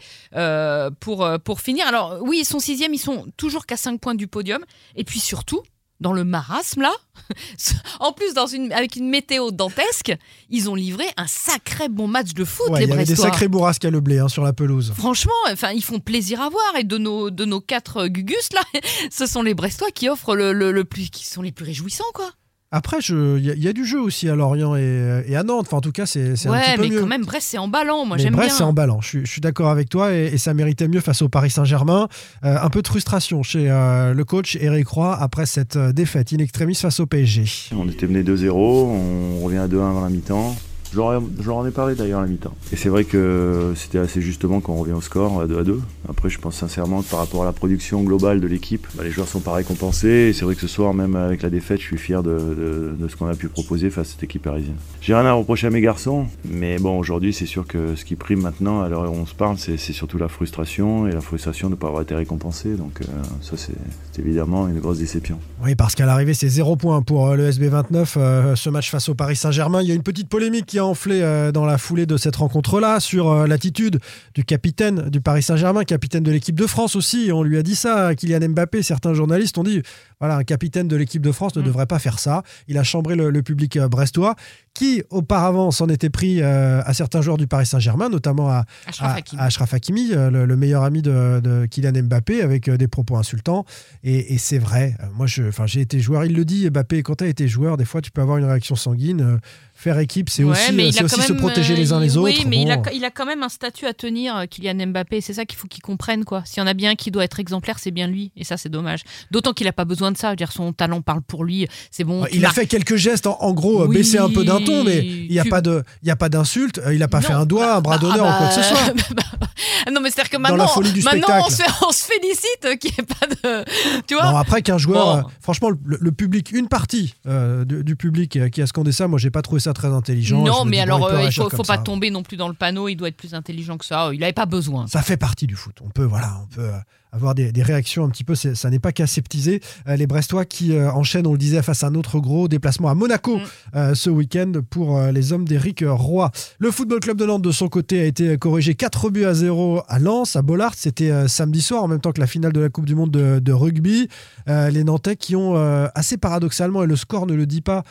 pour, 1.00 1.28
pour 1.44 1.60
finir. 1.60 1.86
Alors 1.86 2.18
oui, 2.22 2.38
ils 2.40 2.44
sont 2.44 2.60
sixième, 2.60 2.94
ils 2.94 2.98
sont 2.98 3.26
toujours 3.36 3.66
qu'à 3.66 3.76
5 3.76 4.00
points 4.00 4.14
du 4.14 4.26
podium. 4.26 4.64
Et 4.96 5.04
puis 5.04 5.20
surtout, 5.20 5.62
dans 6.00 6.12
le 6.12 6.24
marasme 6.24 6.82
là, 6.82 6.92
en 8.00 8.12
plus 8.12 8.32
dans 8.34 8.46
une, 8.46 8.72
avec 8.72 8.96
une 8.96 9.08
météo 9.08 9.50
dantesque, 9.50 10.14
ils 10.50 10.70
ont 10.70 10.74
livré 10.74 11.04
un 11.16 11.26
sacré 11.26 11.88
bon 11.88 12.06
match 12.06 12.34
de 12.34 12.44
foot, 12.44 12.70
Ouais, 12.70 12.80
les 12.80 12.84
il 12.86 12.88
y 12.90 12.92
avait 12.92 13.04
des 13.04 13.16
sacrés 13.16 13.48
bourrasques 13.48 13.84
à 13.84 13.90
le 13.90 14.00
blé 14.00 14.18
hein, 14.18 14.28
sur 14.28 14.44
la 14.44 14.52
pelouse. 14.52 14.92
Franchement, 14.96 15.32
enfin, 15.50 15.70
ils 15.72 15.82
font 15.84 15.98
plaisir 16.00 16.40
à 16.40 16.48
voir 16.48 16.76
et 16.78 16.84
de 16.84 16.98
nos 16.98 17.30
de 17.30 17.44
nos 17.44 17.60
quatre 17.60 17.96
euh, 18.04 18.08
gugus 18.08 18.48
là, 18.54 18.62
ce 19.10 19.26
sont 19.26 19.42
les 19.42 19.54
Brestois 19.54 19.90
qui 19.90 20.08
offrent 20.08 20.36
le, 20.36 20.52
le- 20.52 20.72
le 20.72 20.84
plus, 20.84 21.10
qui 21.10 21.26
sont 21.26 21.42
les 21.42 21.52
plus 21.52 21.64
réjouissants 21.64 22.04
quoi. 22.14 22.30
Après, 22.70 22.98
il 23.08 23.44
y, 23.44 23.50
a- 23.50 23.54
il 23.54 23.62
y 23.62 23.68
a 23.68 23.72
du 23.72 23.86
jeu 23.86 23.98
aussi 23.98 24.28
à 24.28 24.34
Lorient 24.34 24.76
et, 24.76 25.22
et 25.26 25.36
à 25.36 25.42
Nantes. 25.42 25.66
Enfin, 25.68 25.78
en 25.78 25.80
tout 25.80 25.90
cas, 25.92 26.04
c'est 26.04 26.36
c'est 26.36 26.48
un 26.48 26.52
Ouais, 26.52 26.60
petit 26.60 26.76
peu 26.76 26.82
mais 26.82 26.88
mieux. 26.90 27.00
quand 27.00 27.06
même, 27.06 27.24
Brest, 27.24 27.48
c'est 27.50 27.56
emballant. 27.58 28.04
Moi, 28.04 28.16
Mais 28.18 28.22
j'aime 28.24 28.34
Brest, 28.34 28.48
bien. 28.50 28.56
c'est 28.58 28.64
emballant. 28.64 29.00
Je 29.00 29.08
suis, 29.08 29.20
je 29.24 29.30
suis 29.30 29.40
d'accord 29.40 29.70
avec 29.70 29.88
toi 29.88 30.12
et, 30.12 30.26
et 30.34 30.38
ça 30.38 30.52
méritait 30.52 30.86
mieux 30.86 31.00
face 31.00 31.22
au 31.22 31.30
Paris 31.30 31.48
Saint-Germain. 31.50 32.08
Euh, 32.44 32.56
un 32.60 32.68
peu 32.68 32.82
de 32.82 32.88
frustration 32.88 33.42
chez 33.42 33.70
euh, 33.70 34.12
le 34.12 34.24
coach 34.24 34.56
Eric 34.60 34.86
Roy 34.88 35.16
après 35.18 35.46
cette 35.46 35.76
euh, 35.76 35.92
défaite 35.92 36.32
in 36.34 36.38
extremis 36.38 36.74
face 36.74 37.00
au 37.00 37.06
PSG. 37.06 37.44
On 37.74 37.88
était 37.88 38.06
mené 38.06 38.22
2-0, 38.22 38.50
on 38.52 39.40
revient 39.40 39.56
à 39.58 39.66
2-1 39.68 39.88
avant 39.88 40.02
la 40.02 40.10
mi-temps. 40.10 40.54
Je 40.92 40.96
leur, 40.96 41.56
en 41.56 41.66
ai 41.66 41.70
parlé 41.70 41.94
d'ailleurs 41.94 42.20
à 42.20 42.22
la 42.22 42.28
mi-temps. 42.28 42.54
Et 42.72 42.76
c'est 42.76 42.88
vrai 42.88 43.04
que 43.04 43.72
c'était 43.76 43.98
assez 43.98 44.20
justement 44.20 44.60
quand 44.60 44.72
on 44.72 44.78
revient 44.78 44.92
au 44.92 45.00
score 45.00 45.40
à 45.40 45.46
2 45.46 45.58
à 45.58 45.64
2. 45.64 45.80
Après, 46.08 46.30
je 46.30 46.38
pense 46.38 46.56
sincèrement 46.56 47.02
que 47.02 47.10
par 47.10 47.20
rapport 47.20 47.42
à 47.42 47.44
la 47.44 47.52
production 47.52 48.02
globale 48.02 48.40
de 48.40 48.46
l'équipe, 48.46 48.86
bah, 48.94 49.04
les 49.04 49.10
joueurs 49.10 49.28
sont 49.28 49.40
pas 49.40 49.52
récompensés. 49.52 50.08
Et 50.08 50.32
c'est 50.32 50.44
vrai 50.44 50.54
que 50.54 50.60
ce 50.60 50.68
soir, 50.68 50.94
même 50.94 51.16
avec 51.16 51.42
la 51.42 51.50
défaite, 51.50 51.80
je 51.80 51.86
suis 51.86 51.98
fier 51.98 52.22
de, 52.22 52.96
ce 53.08 53.16
qu'on 53.16 53.26
a 53.26 53.34
pu 53.34 53.48
proposer 53.48 53.90
face 53.90 54.08
à 54.08 54.10
cette 54.12 54.22
équipe 54.22 54.42
parisienne. 54.42 54.76
J'ai 55.00 55.14
rien 55.14 55.26
à 55.26 55.32
reprocher 55.32 55.66
à 55.66 55.70
mes 55.70 55.80
garçons, 55.80 56.26
mais 56.44 56.78
bon, 56.78 56.98
aujourd'hui, 56.98 57.32
c'est 57.32 57.46
sûr 57.46 57.66
que 57.66 57.94
ce 57.96 58.04
qui 58.04 58.16
prime 58.16 58.40
maintenant, 58.40 58.82
à 58.82 58.88
l'heure 58.88 59.10
où 59.12 59.16
on 59.16 59.26
se 59.26 59.34
parle, 59.34 59.58
c'est 59.58 59.76
surtout 59.78 60.18
la 60.18 60.28
frustration 60.28 61.06
et 61.06 61.12
la 61.12 61.20
frustration 61.20 61.68
de 61.68 61.74
ne 61.74 61.78
pas 61.78 61.88
avoir 61.88 62.02
été 62.02 62.14
récompensé. 62.14 62.74
Donc, 62.74 63.00
euh, 63.02 63.04
ça, 63.40 63.56
c'est 63.56 63.74
évidemment 64.18 64.68
une 64.68 64.80
grosse 64.80 64.98
déception. 64.98 65.38
Oui, 65.62 65.74
parce 65.74 65.94
qu'à 65.94 66.06
l'arrivée, 66.06 66.34
c'est 66.34 66.48
zéro 66.48 66.76
point 66.76 67.02
pour 67.02 67.28
euh, 67.28 67.36
le 67.36 67.50
SB29. 67.50 68.14
euh, 68.16 68.56
ce 68.56 68.70
match 68.70 68.90
face 68.90 69.08
au 69.08 69.14
Paris 69.14 69.36
Saint-Germain. 69.36 69.82
Il 69.82 69.88
y 69.88 69.92
a 69.92 69.94
une 69.94 70.02
petite 70.02 70.28
polémique 70.28 70.66
qui 70.66 70.77
enflé 70.84 71.20
euh, 71.22 71.52
dans 71.52 71.64
la 71.64 71.78
foulée 71.78 72.06
de 72.06 72.16
cette 72.16 72.36
rencontre-là 72.36 73.00
sur 73.00 73.28
euh, 73.30 73.46
l'attitude 73.46 74.00
du 74.34 74.44
capitaine 74.44 75.08
du 75.10 75.20
Paris 75.20 75.42
Saint-Germain, 75.42 75.84
capitaine 75.84 76.22
de 76.22 76.30
l'équipe 76.32 76.54
de 76.58 76.66
France 76.66 76.96
aussi. 76.96 77.30
On 77.32 77.42
lui 77.42 77.58
a 77.58 77.62
dit 77.62 77.74
ça, 77.76 78.14
Kylian 78.14 78.48
Mbappé. 78.50 78.82
Certains 78.82 79.14
journalistes 79.14 79.58
ont 79.58 79.64
dit 79.64 79.82
voilà, 80.20 80.36
un 80.36 80.44
capitaine 80.44 80.88
de 80.88 80.96
l'équipe 80.96 81.22
de 81.22 81.32
France 81.32 81.54
ne 81.56 81.62
Mm. 81.62 81.64
devrait 81.66 81.86
pas 81.86 81.98
faire 81.98 82.18
ça. 82.18 82.42
Il 82.66 82.76
a 82.78 82.82
chambré 82.84 83.14
le, 83.16 83.30
le 83.30 83.42
public 83.42 83.76
euh, 83.76 83.88
brestois, 83.88 84.34
qui 84.74 85.02
auparavant 85.10 85.70
s'en 85.72 85.88
était 85.88 86.08
pris 86.10 86.40
à 86.40 86.94
certains 86.94 87.20
joueurs 87.20 87.36
du 87.36 87.48
Paris 87.48 87.66
Saint-Germain, 87.66 88.08
notamment 88.08 88.48
à, 88.48 88.64
Achraf 88.86 89.16
Hakimi. 89.18 89.40
à 89.40 89.44
Achraf 89.46 89.74
Hakimi, 89.74 90.08
le, 90.10 90.46
le 90.46 90.56
meilleur 90.56 90.84
ami 90.84 91.02
de, 91.02 91.40
de 91.42 91.66
Kylian 91.66 92.04
Mbappé, 92.04 92.42
avec 92.42 92.70
des 92.70 92.86
propos 92.86 93.16
insultants. 93.16 93.64
Et, 94.04 94.34
et 94.34 94.38
c'est 94.38 94.58
vrai. 94.58 94.94
Moi, 95.16 95.26
j'ai 95.26 95.80
été 95.80 95.98
joueur. 95.98 96.24
Il 96.26 96.34
le 96.36 96.44
dit, 96.44 96.70
Mbappé. 96.70 97.02
Quand 97.02 97.16
tu 97.16 97.24
as 97.24 97.26
été 97.26 97.48
joueur, 97.48 97.76
des 97.76 97.84
fois, 97.84 98.00
tu 98.00 98.12
peux 98.12 98.20
avoir 98.22 98.36
une 98.38 98.44
réaction 98.44 98.76
sanguine. 98.76 99.40
Faire 99.74 99.98
équipe, 99.98 100.28
c'est 100.30 100.42
Ouais, 100.44 100.50
aussi, 100.52 100.67
mais 100.72 100.88
il 100.88 100.98
a 100.98 101.04
aussi 101.04 101.16
quand 101.16 101.22
se 101.22 101.32
même, 101.32 101.40
protéger 101.40 101.74
euh, 101.74 101.76
les 101.76 101.92
uns 101.92 102.00
les 102.00 102.16
autres. 102.16 102.24
Oui, 102.30 102.44
mais 102.46 102.62
il, 102.62 102.70
a, 102.70 102.76
Bon. 102.76 102.90
il 102.94 103.04
a 103.04 103.10
quand 103.10 103.26
même 103.26 103.42
un 103.42 103.48
statut 103.48 103.86
à 103.86 103.92
tenir, 103.94 104.36
euh, 104.36 104.44
Kylian 104.46 104.86
Mbappé. 104.88 105.20
C'est 105.20 105.34
ça 105.34 105.44
qu'il 105.44 105.58
faut 105.58 105.68
qu'il 105.68 105.82
comprenne, 105.82 106.24
quoi. 106.24 106.42
S'il 106.44 106.58
y 106.60 106.64
en 106.64 106.66
a 106.66 106.74
bien 106.74 106.90
un 106.90 106.94
qui 106.94 107.10
doit 107.10 107.24
être 107.24 107.40
exemplaire, 107.40 107.78
c'est 107.78 107.90
bien 107.90 108.06
lui. 108.06 108.32
Et 108.36 108.44
ça, 108.44 108.56
c'est 108.56 108.68
dommage. 108.68 109.00
D'autant 109.30 109.52
qu'il 109.52 109.66
n'a 109.66 109.72
pas 109.72 109.84
besoin 109.84 110.12
de 110.12 110.16
ça. 110.16 110.28
Je 110.28 110.32
veux 110.32 110.36
dire, 110.36 110.52
son 110.52 110.72
talent 110.72 111.00
parle 111.02 111.22
pour 111.22 111.44
lui. 111.44 111.66
C'est 111.90 112.04
bon. 112.04 112.24
tu 112.30 112.36
Il 112.36 112.44
a 112.46 112.50
fait 112.50 112.66
quelques 112.66 112.96
gestes, 112.96 113.26
en, 113.26 113.36
en 113.40 113.52
gros, 113.52 113.82
euh, 113.82 113.86
Oui, 113.86 113.96
baisser 113.96 114.18
un 114.18 114.28
peu 114.30 114.44
d'un 114.44 114.60
ton, 114.60 114.84
mais 114.84 114.98
il 115.04 115.28
n'y 115.30 115.38
a 115.38 115.44
tu- 115.44 115.48
pas 115.50 115.60
de, 115.60 115.82
il 116.02 116.08
y 116.08 116.10
a 116.10 116.16
pas 116.16 116.28
d'insulte. 116.28 116.78
euh, 116.78 116.92
Il 116.94 117.00
n'a 117.00 117.08
pas 117.08 117.20
Non, 117.20 117.26
fait 117.26 117.32
un 117.32 117.46
doigt, 117.46 117.76
un 117.76 117.80
bras 117.80 117.98
bah, 117.98 118.02
d'honneur 118.02 118.26
ah 118.26 118.34
ou 118.34 118.38
quoi 118.38 118.48
que 118.48 118.54
ce 118.54 118.60
bah, 118.60 118.76
soit. 118.76 118.94
bah, 119.14 119.90
non, 119.92 120.00
mais 120.00 120.10
c'est-à-dire 120.10 120.30
que 120.30 120.36
maintenant, 120.36 120.66
maintenant 121.04 121.28
on, 121.46 121.50
se, 121.50 121.62
on 121.86 121.92
se 121.92 122.04
félicite 122.04 122.78
qu'il 122.80 122.90
n'y 122.90 122.96
ait 122.98 123.02
pas 123.02 123.26
de. 123.26 123.64
Tu 124.06 124.14
vois 124.14 124.30
Bon, 124.30 124.36
après 124.36 124.62
qu'un 124.62 124.78
joueur, 124.78 125.06
Bon. 125.06 125.18
euh, 125.18 125.22
franchement, 125.40 125.70
le, 125.70 125.98
le 126.00 126.12
public, 126.12 126.52
une 126.52 126.68
partie 126.68 127.14
euh, 127.26 127.64
du, 127.64 127.82
du 127.84 127.96
public 127.96 128.38
qui 128.50 128.62
a 128.62 128.66
scandé 128.66 128.92
ça, 128.92 129.08
moi, 129.08 129.18
j'ai 129.18 129.30
pas 129.30 129.42
trouvé 129.42 129.60
ça 129.60 129.72
très 129.72 129.88
intelligent. 129.88 130.44
Je 130.44 130.50
Non, 130.64 130.70
mais 130.70 130.80
alors, 130.80 131.04
euh, 131.06 131.22
il 131.22 131.32
faut, 131.32 131.48
comme 131.48 131.56
faut 131.58 131.62
pas 131.62 131.76
ça. 131.76 131.82
tomber 131.82 132.10
non 132.10 132.22
plus 132.22 132.36
dans 132.36 132.48
le 132.48 132.54
panneau. 132.54 132.88
Il 132.88 132.96
doit 132.96 133.08
être 133.08 133.16
plus 133.16 133.34
intelligent 133.34 133.76
que 133.78 133.84
ça. 133.84 134.10
Il 134.12 134.20
n'avait 134.20 134.32
pas 134.32 134.46
besoin. 134.46 134.86
Ça 134.86 135.02
fait 135.02 135.16
partie 135.16 135.46
du 135.46 135.56
foot. 135.56 135.76
On 135.84 135.90
peut, 135.90 136.04
voilà, 136.04 136.40
on 136.42 136.46
peut 136.54 136.62
euh, 136.62 136.78
avoir 137.12 137.34
des, 137.34 137.52
des 137.52 137.62
réactions 137.62 138.04
un 138.04 138.08
petit 138.10 138.24
peu. 138.24 138.34
Ça 138.34 138.70
n'est 138.70 138.78
pas 138.78 138.92
qu'aseptisé. 138.92 139.60
Euh, 139.88 139.96
les 139.96 140.06
Brestois 140.06 140.44
qui 140.44 140.72
euh, 140.74 140.90
enchaînent, 140.92 141.26
on 141.26 141.32
le 141.32 141.38
disait, 141.38 141.62
face 141.62 141.84
à 141.84 141.88
un 141.88 141.94
autre 141.94 142.20
gros 142.20 142.48
déplacement 142.48 142.88
à 142.88 142.94
Monaco 142.94 143.38
Mm. 143.38 143.40
euh, 143.76 143.94
ce 143.94 144.10
week-end 144.10 144.52
pour 144.70 145.00
les 145.00 145.32
hommes 145.32 145.44
d'Éric 145.44 145.84
Roy. 145.86 146.30
Le 146.58 146.70
Football 146.70 147.00
Club 147.00 147.18
de 147.18 147.26
Nantes, 147.26 147.42
de 147.42 147.50
son 147.50 147.68
côté, 147.68 148.00
a 148.00 148.04
été 148.04 148.38
corrigé 148.38 148.74
4 148.74 149.10
buts 149.10 149.24
à 149.24 149.34
0 149.34 149.82
à 149.86 149.98
Lens, 149.98 150.36
à 150.36 150.42
Bollard. 150.42 150.74
C'était 150.74 151.28
samedi 151.28 151.60
soir, 151.60 151.82
en 151.82 151.88
même 151.88 152.00
temps 152.00 152.12
que 152.12 152.20
la 152.20 152.26
finale 152.26 152.52
de 152.52 152.60
la 152.60 152.68
Coupe 152.68 152.86
du 152.86 152.94
Monde 152.94 153.10
de, 153.10 153.38
de 153.38 153.52
rugby. 153.52 154.08
Les 154.46 154.84
Nantais 154.84 155.16
qui 155.16 155.36
ont, 155.36 155.54
assez 155.94 156.16
paradoxalement, 156.16 156.82
et 156.82 156.86
le 156.86 156.96
score 156.96 157.26
ne 157.26 157.34
le 157.34 157.46
dit 157.46 157.60
pas, 157.60 157.84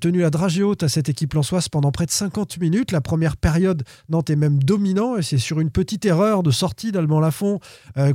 tenu 0.00 0.20
la 0.20 0.30
dragée 0.30 0.62
haute 0.62 0.82
à 0.82 0.88
cette 0.88 1.08
équipe 1.08 1.32
lensoise 1.34 1.68
pendant 1.68 1.92
près 1.92 2.06
de 2.06 2.10
50 2.10 2.58
minutes. 2.58 2.92
La 2.92 3.00
première 3.00 3.36
période, 3.36 3.84
Nantes 4.08 4.30
est 4.30 4.36
même 4.36 4.62
dominant 4.62 5.16
et 5.16 5.22
c'est 5.22 5.38
sur 5.38 5.60
une 5.60 5.70
petite 5.70 6.04
erreur 6.04 6.42
de 6.42 6.50
sortie 6.50 6.92
d'Alban 6.92 7.20
Lafont 7.20 7.60
euh, 7.96 8.12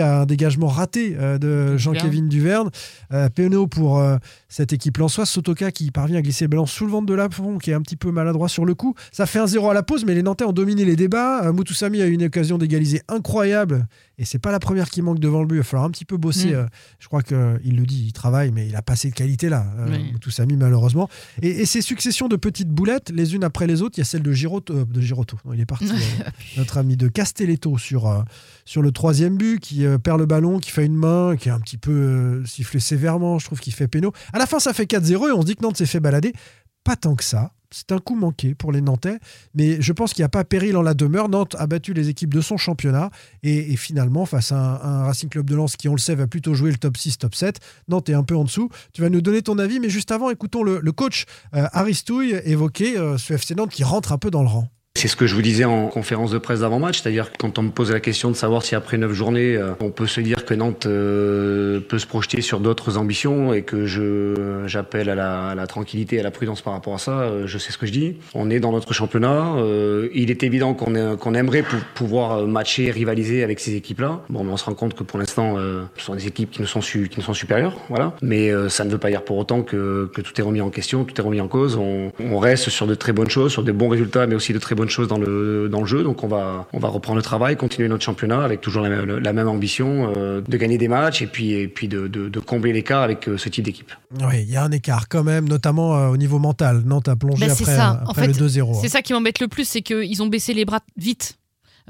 à 0.00 0.20
un 0.20 0.26
dégagement 0.26 0.66
raté 0.66 1.16
euh, 1.18 1.38
de 1.38 1.76
Jean-Kévin 1.76 2.26
Duverne. 2.26 2.70
Euh, 3.12 3.28
Pénaud 3.28 3.66
pour 3.66 3.98
euh, 3.98 4.16
cette 4.48 4.72
équipe 4.72 4.98
lensoise. 4.98 5.28
Sotoka 5.28 5.70
qui 5.70 5.90
parvient 5.90 6.18
à 6.18 6.22
glisser 6.22 6.44
le 6.44 6.50
ballon 6.50 6.66
sous 6.66 6.84
le 6.84 6.92
ventre 6.92 7.06
de 7.06 7.14
Lafont 7.14 7.58
qui 7.58 7.70
est 7.70 7.74
un 7.74 7.82
petit 7.82 7.96
peu 7.96 8.10
maladroit 8.10 8.48
sur 8.48 8.64
le 8.64 8.74
coup. 8.74 8.94
Ça 9.12 9.26
fait 9.26 9.38
un 9.38 9.46
0 9.46 9.70
à 9.70 9.74
la 9.74 9.82
pause 9.82 10.04
mais 10.04 10.14
les 10.14 10.22
Nantais 10.22 10.44
ont 10.44 10.52
dominé 10.52 10.84
les 10.84 10.96
débats. 10.96 11.50
Moutoussamy 11.52 12.02
a 12.02 12.06
eu 12.06 12.12
une 12.12 12.24
occasion 12.24 12.58
d'égaliser 12.58 13.02
incroyable 13.08 13.86
et 14.18 14.24
c'est 14.24 14.38
pas 14.38 14.52
la 14.52 14.60
première 14.60 14.90
qui 14.90 15.02
manque 15.02 15.18
devant 15.18 15.40
le 15.40 15.46
but. 15.46 15.56
Il 15.56 15.58
va 15.58 15.64
falloir 15.64 15.86
un 15.86 15.90
petit 15.90 16.04
peu 16.04 16.16
bosser. 16.16 16.54
Mm. 16.54 16.68
je 16.98 17.06
crois 17.08 17.22
qu'il 17.22 17.36
le 17.36 17.86
dit, 17.86 18.04
il 18.06 18.12
travaille 18.12 18.52
mais 18.52 18.68
il 18.68 18.76
a 18.76 18.82
pas 18.82 18.94
assez 18.94 19.10
de 19.10 19.14
qualité 19.14 19.48
là. 19.48 19.66
Oui. 19.88 20.12
Moutoussamy 20.12 20.56
malheureusement. 20.56 21.08
Et, 21.42 21.48
et 21.48 21.66
ces 21.66 21.80
successions 21.80 22.28
de 22.28 22.36
petites 22.36 22.68
boulettes, 22.68 23.10
les 23.10 23.34
unes 23.34 23.44
après 23.44 23.66
les 23.66 23.82
autres, 23.82 23.98
il 23.98 24.00
y 24.00 24.02
a 24.02 24.04
celle 24.04 24.22
de 24.22 24.32
Girotto, 24.32 24.74
euh, 24.74 24.84
de 24.84 25.00
il 25.54 25.60
est 25.60 25.66
parti. 25.66 25.92
notre 26.56 26.78
ami 26.78 26.96
de 26.96 27.08
Castelletto 27.08 27.78
sur, 27.78 28.24
sur 28.64 28.82
le 28.82 28.92
troisième 28.92 29.36
but, 29.36 29.60
qui 29.60 29.73
euh, 29.82 29.98
perd 29.98 30.18
le 30.18 30.26
ballon, 30.26 30.58
qui 30.58 30.70
fait 30.70 30.86
une 30.86 30.96
main, 30.96 31.36
qui 31.36 31.48
est 31.48 31.52
un 31.52 31.60
petit 31.60 31.78
peu 31.78 31.92
euh, 31.92 32.44
sifflé 32.44 32.80
sévèrement, 32.80 33.38
je 33.38 33.46
trouve 33.46 33.60
qu'il 33.60 33.74
fait 33.74 33.88
péno. 33.88 34.12
À 34.32 34.38
la 34.38 34.46
fin, 34.46 34.58
ça 34.58 34.72
fait 34.72 34.84
4-0 34.84 35.28
et 35.28 35.32
on 35.32 35.40
se 35.42 35.46
dit 35.46 35.56
que 35.56 35.62
Nantes 35.62 35.76
s'est 35.76 35.86
fait 35.86 36.00
balader. 36.00 36.32
Pas 36.84 36.96
tant 36.96 37.14
que 37.14 37.24
ça. 37.24 37.52
C'est 37.70 37.90
un 37.90 37.98
coup 37.98 38.14
manqué 38.14 38.54
pour 38.54 38.70
les 38.70 38.80
Nantais, 38.80 39.18
mais 39.52 39.82
je 39.82 39.92
pense 39.92 40.12
qu'il 40.12 40.22
n'y 40.22 40.26
a 40.26 40.28
pas 40.28 40.44
péril 40.44 40.76
en 40.76 40.82
la 40.82 40.94
demeure. 40.94 41.28
Nantes 41.28 41.56
a 41.58 41.66
battu 41.66 41.92
les 41.92 42.08
équipes 42.08 42.32
de 42.32 42.40
son 42.40 42.56
championnat 42.56 43.10
et, 43.42 43.74
finalement, 43.76 44.26
face 44.26 44.52
à 44.52 44.56
un, 44.56 45.04
Racing 45.06 45.28
Club 45.28 45.50
de 45.50 45.56
Lens 45.56 45.74
qui, 45.76 45.88
on 45.88 45.94
le 45.94 45.98
sait, 45.98 46.14
va 46.14 46.28
plutôt 46.28 46.54
jouer 46.54 46.70
le 46.70 46.76
top 46.76 46.96
6, 46.96 47.18
top 47.18 47.34
7, 47.34 47.58
Nantes 47.88 48.08
est 48.08 48.14
un 48.14 48.22
peu 48.22 48.36
en 48.36 48.44
dessous. 48.44 48.68
Tu 48.92 49.02
vas 49.02 49.08
nous 49.08 49.22
donner 49.22 49.42
ton 49.42 49.58
avis, 49.58 49.80
mais 49.80 49.88
juste 49.88 50.12
avant, 50.12 50.30
écoutons 50.30 50.62
le, 50.62 50.80
coach 50.92 51.24
euh, 51.54 51.66
Aristouille 51.72 52.40
évoquer 52.44 52.94
ce 53.18 53.32
FC 53.32 53.56
Nantes 53.56 53.72
qui 53.72 53.82
rentre 53.82 54.12
un 54.12 54.18
peu 54.18 54.30
dans 54.30 54.42
le 54.42 54.48
rang. 54.48 54.68
C'est 54.96 55.08
ce 55.08 55.16
que 55.16 55.26
je 55.26 55.34
vous 55.34 55.42
disais 55.42 55.64
en 55.64 55.88
conférence 55.88 56.30
de 56.30 56.38
presse 56.38 56.60
d'avant-match, 56.60 57.02
c'est-à-dire 57.02 57.32
quand 57.36 57.58
on 57.58 57.62
me 57.62 57.70
pose 57.70 57.90
la 57.90 57.98
question 57.98 58.30
de 58.30 58.36
savoir 58.36 58.62
si 58.62 58.76
après 58.76 58.96
neuf 58.96 59.12
journées, 59.12 59.56
euh, 59.56 59.72
on 59.80 59.90
peut 59.90 60.06
se 60.06 60.20
dire 60.20 60.44
que 60.44 60.54
Nantes 60.54 60.86
euh, 60.86 61.80
peut 61.80 61.98
se 61.98 62.06
projeter 62.06 62.40
sur 62.42 62.60
d'autres 62.60 62.96
ambitions 62.96 63.52
et 63.52 63.62
que 63.62 63.86
je 63.86 64.62
j'appelle 64.68 65.10
à 65.10 65.16
la, 65.16 65.48
à 65.48 65.54
la 65.56 65.66
tranquillité, 65.66 66.20
à 66.20 66.22
la 66.22 66.30
prudence 66.30 66.62
par 66.62 66.74
rapport 66.74 66.94
à 66.94 66.98
ça, 66.98 67.22
euh, 67.22 67.42
je 67.48 67.58
sais 67.58 67.72
ce 67.72 67.76
que 67.76 67.86
je 67.86 67.90
dis. 67.92 68.14
On 68.34 68.50
est 68.50 68.60
dans 68.60 68.70
notre 68.70 68.94
championnat, 68.94 69.56
il 70.14 70.30
est 70.30 70.44
évident 70.44 70.74
qu'on 70.74 71.16
qu'on 71.16 71.34
aimerait 71.34 71.62
pou- 71.64 71.74
pouvoir 71.96 72.46
matcher, 72.46 72.92
rivaliser 72.92 73.42
avec 73.42 73.58
ces 73.58 73.74
équipes-là. 73.74 74.20
Bon, 74.30 74.44
mais 74.44 74.52
on 74.52 74.56
se 74.56 74.64
rend 74.64 74.74
compte 74.74 74.94
que 74.94 75.02
pour 75.02 75.18
l'instant, 75.18 75.56
ce 75.96 76.04
sont 76.04 76.14
des 76.14 76.28
équipes 76.28 76.52
qui 76.52 76.60
nous 76.60 76.68
sont, 76.68 76.80
su- 76.80 77.08
qui 77.08 77.18
nous 77.18 77.24
sont 77.24 77.34
supérieures, 77.34 77.76
voilà. 77.88 78.12
Mais 78.22 78.52
ça 78.68 78.84
ne 78.84 78.90
veut 78.90 78.98
pas 78.98 79.10
dire 79.10 79.24
pour 79.24 79.38
autant 79.38 79.62
que, 79.62 80.08
que 80.14 80.20
tout 80.20 80.40
est 80.40 80.44
remis 80.44 80.60
en 80.60 80.70
question, 80.70 81.02
tout 81.02 81.20
est 81.20 81.24
remis 81.24 81.40
en 81.40 81.48
cause. 81.48 81.74
On, 81.76 82.12
on 82.20 82.38
reste 82.38 82.70
sur 82.70 82.86
de 82.86 82.94
très 82.94 83.12
bonnes 83.12 83.28
choses, 83.30 83.50
sur 83.50 83.64
des 83.64 83.72
bons 83.72 83.88
résultats, 83.88 84.28
mais 84.28 84.36
aussi 84.36 84.52
de 84.52 84.58
très 84.60 84.76
bonnes 84.76 84.83
choses 84.90 85.08
dans 85.08 85.18
le, 85.18 85.68
dans 85.68 85.80
le 85.80 85.86
jeu. 85.86 86.02
Donc 86.02 86.24
on 86.24 86.28
va, 86.28 86.66
on 86.72 86.78
va 86.78 86.88
reprendre 86.88 87.16
le 87.16 87.22
travail, 87.22 87.56
continuer 87.56 87.88
notre 87.88 88.04
championnat 88.04 88.42
avec 88.42 88.60
toujours 88.60 88.82
la 88.82 88.88
même, 88.88 89.18
la 89.18 89.32
même 89.32 89.48
ambition 89.48 90.12
euh, 90.16 90.40
de 90.40 90.56
gagner 90.56 90.78
des 90.78 90.88
matchs 90.88 91.22
et 91.22 91.26
puis, 91.26 91.52
et 91.52 91.68
puis 91.68 91.88
de, 91.88 92.06
de, 92.08 92.28
de 92.28 92.40
combler 92.40 92.72
l'écart 92.72 93.02
avec 93.02 93.28
euh, 93.28 93.38
ce 93.38 93.48
type 93.48 93.64
d'équipe. 93.64 93.92
Oui, 94.20 94.42
il 94.42 94.50
y 94.50 94.56
a 94.56 94.64
un 94.64 94.70
écart 94.70 95.08
quand 95.08 95.24
même, 95.24 95.48
notamment 95.48 95.96
euh, 95.96 96.08
au 96.08 96.16
niveau 96.16 96.38
mental. 96.38 96.82
Nantes 96.84 97.08
a 97.08 97.16
plongé 97.16 97.46
Ben, 97.46 97.52
après, 97.52 97.64
ça. 97.64 98.02
En 98.06 98.10
après 98.10 98.26
fait, 98.32 98.40
le 98.40 98.48
2-0. 98.48 98.80
C'est 98.80 98.88
ça 98.88 99.02
qui 99.02 99.12
m'embête 99.12 99.40
le 99.40 99.48
plus, 99.48 99.66
c'est 99.66 99.82
qu'ils 99.82 100.22
ont 100.22 100.26
baissé 100.26 100.54
les 100.54 100.64
bras 100.64 100.80
vite. 100.96 101.38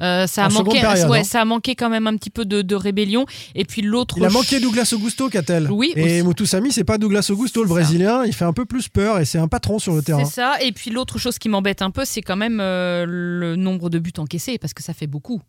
Euh, 0.01 0.27
ça, 0.27 0.47
a 0.47 0.49
manqué, 0.49 0.81
période, 0.81 1.09
ouais, 1.09 1.21
hein. 1.21 1.25
ça 1.25 1.41
a 1.43 1.45
manqué 1.45 1.77
quand 1.77 1.89
même 1.89 2.09
un 2.09 2.17
petit 2.17 2.31
peu 2.31 2.45
de, 2.45 2.63
de 2.63 2.75
rébellion. 2.75 3.27
Et 3.55 3.65
puis 3.65 3.81
l'autre. 3.81 4.17
Il 4.19 4.25
a 4.25 4.29
manqué 4.29 4.59
Douglas 4.59 4.91
Augusto, 4.93 5.29
Catel. 5.29 5.69
Oui, 5.71 5.93
Et. 5.95 6.23
Moutoussamy, 6.23 6.73
c'est 6.73 6.83
pas 6.83 6.99
Douglas 6.99 7.29
Augusto, 7.31 7.63
le 7.63 7.69
ça. 7.69 7.75
Brésilien. 7.75 8.25
Il 8.25 8.33
fait 8.33 8.45
un 8.45 8.53
peu 8.53 8.65
plus 8.65 8.89
peur 8.89 9.21
et 9.21 9.25
c'est 9.25 9.39
un 9.39 9.47
patron 9.47 9.79
sur 9.79 9.95
le 9.95 10.03
terrain. 10.03 10.25
C'est 10.25 10.35
ça. 10.35 10.57
Et 10.61 10.73
puis 10.73 10.91
l'autre 10.91 11.19
chose 11.19 11.39
qui 11.39 11.49
m'embête 11.49 11.81
un 11.81 11.91
peu, 11.93 12.05
c'est 12.05 12.23
quand 12.23 12.37
même 12.37 12.59
euh, 12.61 13.05
le 13.09 13.55
nombre 13.55 13.89
de 13.89 13.99
buts 14.01 14.13
encaissés, 14.19 14.59
parce 14.59 14.75
que 14.75 14.83
ça 14.83 14.95
fait 14.95 15.07
beaucoup. 15.07 15.41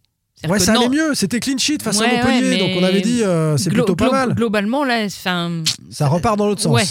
Ouais, 0.47 0.59
ça 0.59 0.73
allait 0.73 0.81
Nantes- 0.81 0.93
mieux. 0.93 1.15
C'était 1.15 1.39
clean 1.39 1.57
sheet 1.57 1.81
face 1.81 1.97
Ouais, 1.97 2.07
à 2.07 2.15
Montpellier. 2.17 2.49
ouais, 2.51 2.57
Donc 2.57 2.69
on 2.77 2.83
avait 2.83 3.01
dit 3.01 3.23
euh, 3.23 3.57
c'est 3.57 3.69
plutôt 3.71 3.95
pas 3.95 4.11
mal. 4.11 4.35
Globalement, 4.35 4.83
là, 4.83 5.07
Ça 5.09 6.07
repart 6.07 6.37
dans 6.37 6.45
l'autre 6.45 6.61
sens. 6.61 6.73
Ouais. 6.73 6.83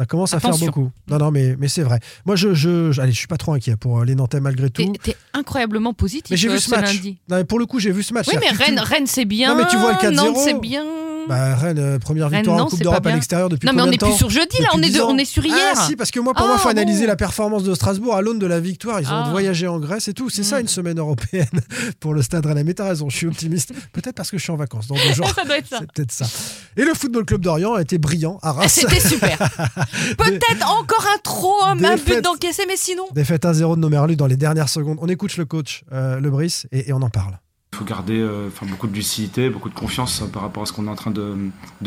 Ça 0.00 0.06
commence 0.06 0.32
à 0.32 0.40
faire 0.40 0.56
beaucoup. 0.56 0.90
Non, 1.08 1.18
non, 1.18 1.30
mais, 1.30 1.56
mais 1.58 1.68
c'est 1.68 1.82
vrai. 1.82 2.00
Moi, 2.24 2.34
je, 2.34 2.54
je, 2.54 2.90
je- 2.90 3.00
allez, 3.02 3.12
je 3.12 3.18
suis 3.18 3.26
pas 3.26 3.36
trop 3.36 3.52
inquiet 3.52 3.76
pour 3.76 3.98
euh, 4.00 4.04
les 4.06 4.14
Nantais 4.14 4.40
malgré 4.40 4.70
tout. 4.70 4.82
t'es 5.02 5.14
incroyablement 5.34 5.92
positif 5.92 6.30
Mais 6.30 6.38
j'ai 6.38 6.48
euh, 6.48 6.52
vu 6.54 6.58
ce 6.58 6.70
match. 6.70 6.94
lundi. 6.94 7.18
Non, 7.28 7.36
mais 7.36 7.44
pour 7.44 7.58
le 7.58 7.66
coup, 7.66 7.78
j'ai 7.80 7.92
vu 7.92 8.02
ce 8.02 8.14
match. 8.14 8.26
Oui, 8.28 8.36
mais 8.40 8.48
tu- 8.48 8.56
Rennes, 8.56 8.78
Rennes 8.78 9.06
c'est 9.06 9.26
bien. 9.26 9.54
Non, 9.54 9.60
mais 9.62 9.68
tu 9.68 9.76
vois 9.76 9.92
le 9.92 9.98
4-0. 9.98 10.14
Nantes, 10.14 10.36
c'est 10.42 10.58
bien. 10.58 10.86
Bah, 11.30 11.54
Rennes, 11.54 11.78
euh, 11.78 11.98
première 11.98 12.28
Rennes, 12.28 12.40
victoire 12.40 12.58
non, 12.58 12.64
en 12.64 12.68
Coupe 12.68 12.82
d'Europe 12.82 13.06
à 13.06 13.12
l'extérieur 13.14 13.48
depuis 13.48 13.66
non, 13.66 13.72
mais 13.72 13.82
on 13.82 13.86
n'est 13.86 13.96
plus 13.98 14.12
sur 14.12 14.30
jeudi, 14.30 14.60
là, 14.60 14.68
on 14.74 14.78
est, 14.82 14.86
10 14.90 14.96
de- 14.96 15.00
ans. 15.00 15.10
on 15.10 15.16
est 15.18 15.24
sur 15.24 15.44
hier. 15.44 15.56
Ah 15.76 15.86
si, 15.86 15.94
parce 15.96 16.10
que 16.10 16.18
moi, 16.20 16.34
pour 16.34 16.44
moi, 16.46 16.56
Ah, 16.58 16.60
faut 16.60 16.68
analyser 16.68 17.02
bon. 17.02 17.06
la 17.08 17.16
performance 17.16 17.62
de 17.62 17.72
Strasbourg 17.74 18.16
à 18.16 18.20
l'aune 18.22 18.38
de 18.38 18.46
la 18.46 18.58
victoire. 18.60 19.00
Ils 19.00 19.06
ont 19.06 19.10
Ah. 19.12 19.28
voyagé 19.30 19.66
en 19.68 19.78
Grèce 19.78 20.08
et 20.08 20.12
tout. 20.14 20.28
C'est 20.28 20.42
ça 20.42 20.58
Mm. 20.58 20.62
une 20.62 20.68
semaine 20.68 20.98
européenne 20.98 21.46
pour 22.00 22.14
le 22.14 22.22
Stade 22.22 22.44
Rennais. 22.46 22.64
Mais 22.64 22.74
t'as 22.74 22.88
raison, 22.88 23.08
je 23.08 23.16
suis 23.16 23.26
optimiste. 23.26 23.72
Peut-être 23.92 24.14
parce 24.16 24.30
que 24.30 24.38
je 24.38 24.42
suis 24.42 24.52
en 24.52 24.56
vacances 24.56 24.88
dans 24.88 24.96
deux 24.96 25.00
jours. 25.14 25.28
ça 25.34 25.44
doit 25.44 25.58
être 25.58 25.68
ça. 25.68 25.76
C'est 25.80 25.92
peut-être 25.92 26.12
ça. 26.12 26.26
Et 26.76 26.84
le 26.84 26.94
Football 26.94 27.24
Club 27.24 27.40
d'Orient 27.42 27.74
a 27.74 27.82
été 27.82 27.98
brillant 27.98 28.38
à 28.42 28.52
Reims. 28.52 28.72
C'était 28.80 29.00
super. 29.00 29.38
Peut-être 30.18 30.66
encore 30.80 31.06
un 31.14 31.18
trop, 31.22 31.54
un, 31.64 31.76
but 31.76 32.20
d'encaissé, 32.22 32.64
mais 32.66 32.76
sinon. 32.76 33.04
Défaite 33.14 33.44
1-0 33.44 33.76
de 33.76 33.80
Nomerlu 33.80 34.16
dans 34.16 34.26
les 34.26 34.36
dernières 34.36 34.68
secondes. 34.68 34.98
On 35.00 35.08
écoute 35.08 35.36
le 35.36 35.44
coach, 35.44 35.82
euh, 35.92 36.18
Le 36.20 36.30
Brice, 36.30 36.66
et, 36.72 36.88
et 36.88 36.92
on 36.92 37.02
en 37.02 37.10
parle. 37.10 37.38
Garder 37.84 38.20
euh, 38.20 38.48
beaucoup 38.68 38.86
de 38.86 38.94
lucidité, 38.94 39.50
beaucoup 39.50 39.68
de 39.68 39.74
confiance 39.74 40.22
euh, 40.22 40.26
par 40.26 40.42
rapport 40.42 40.62
à 40.62 40.66
ce 40.66 40.72
qu'on 40.72 40.86
est 40.86 40.90
en 40.90 40.94
train 40.94 41.10
de, 41.10 41.34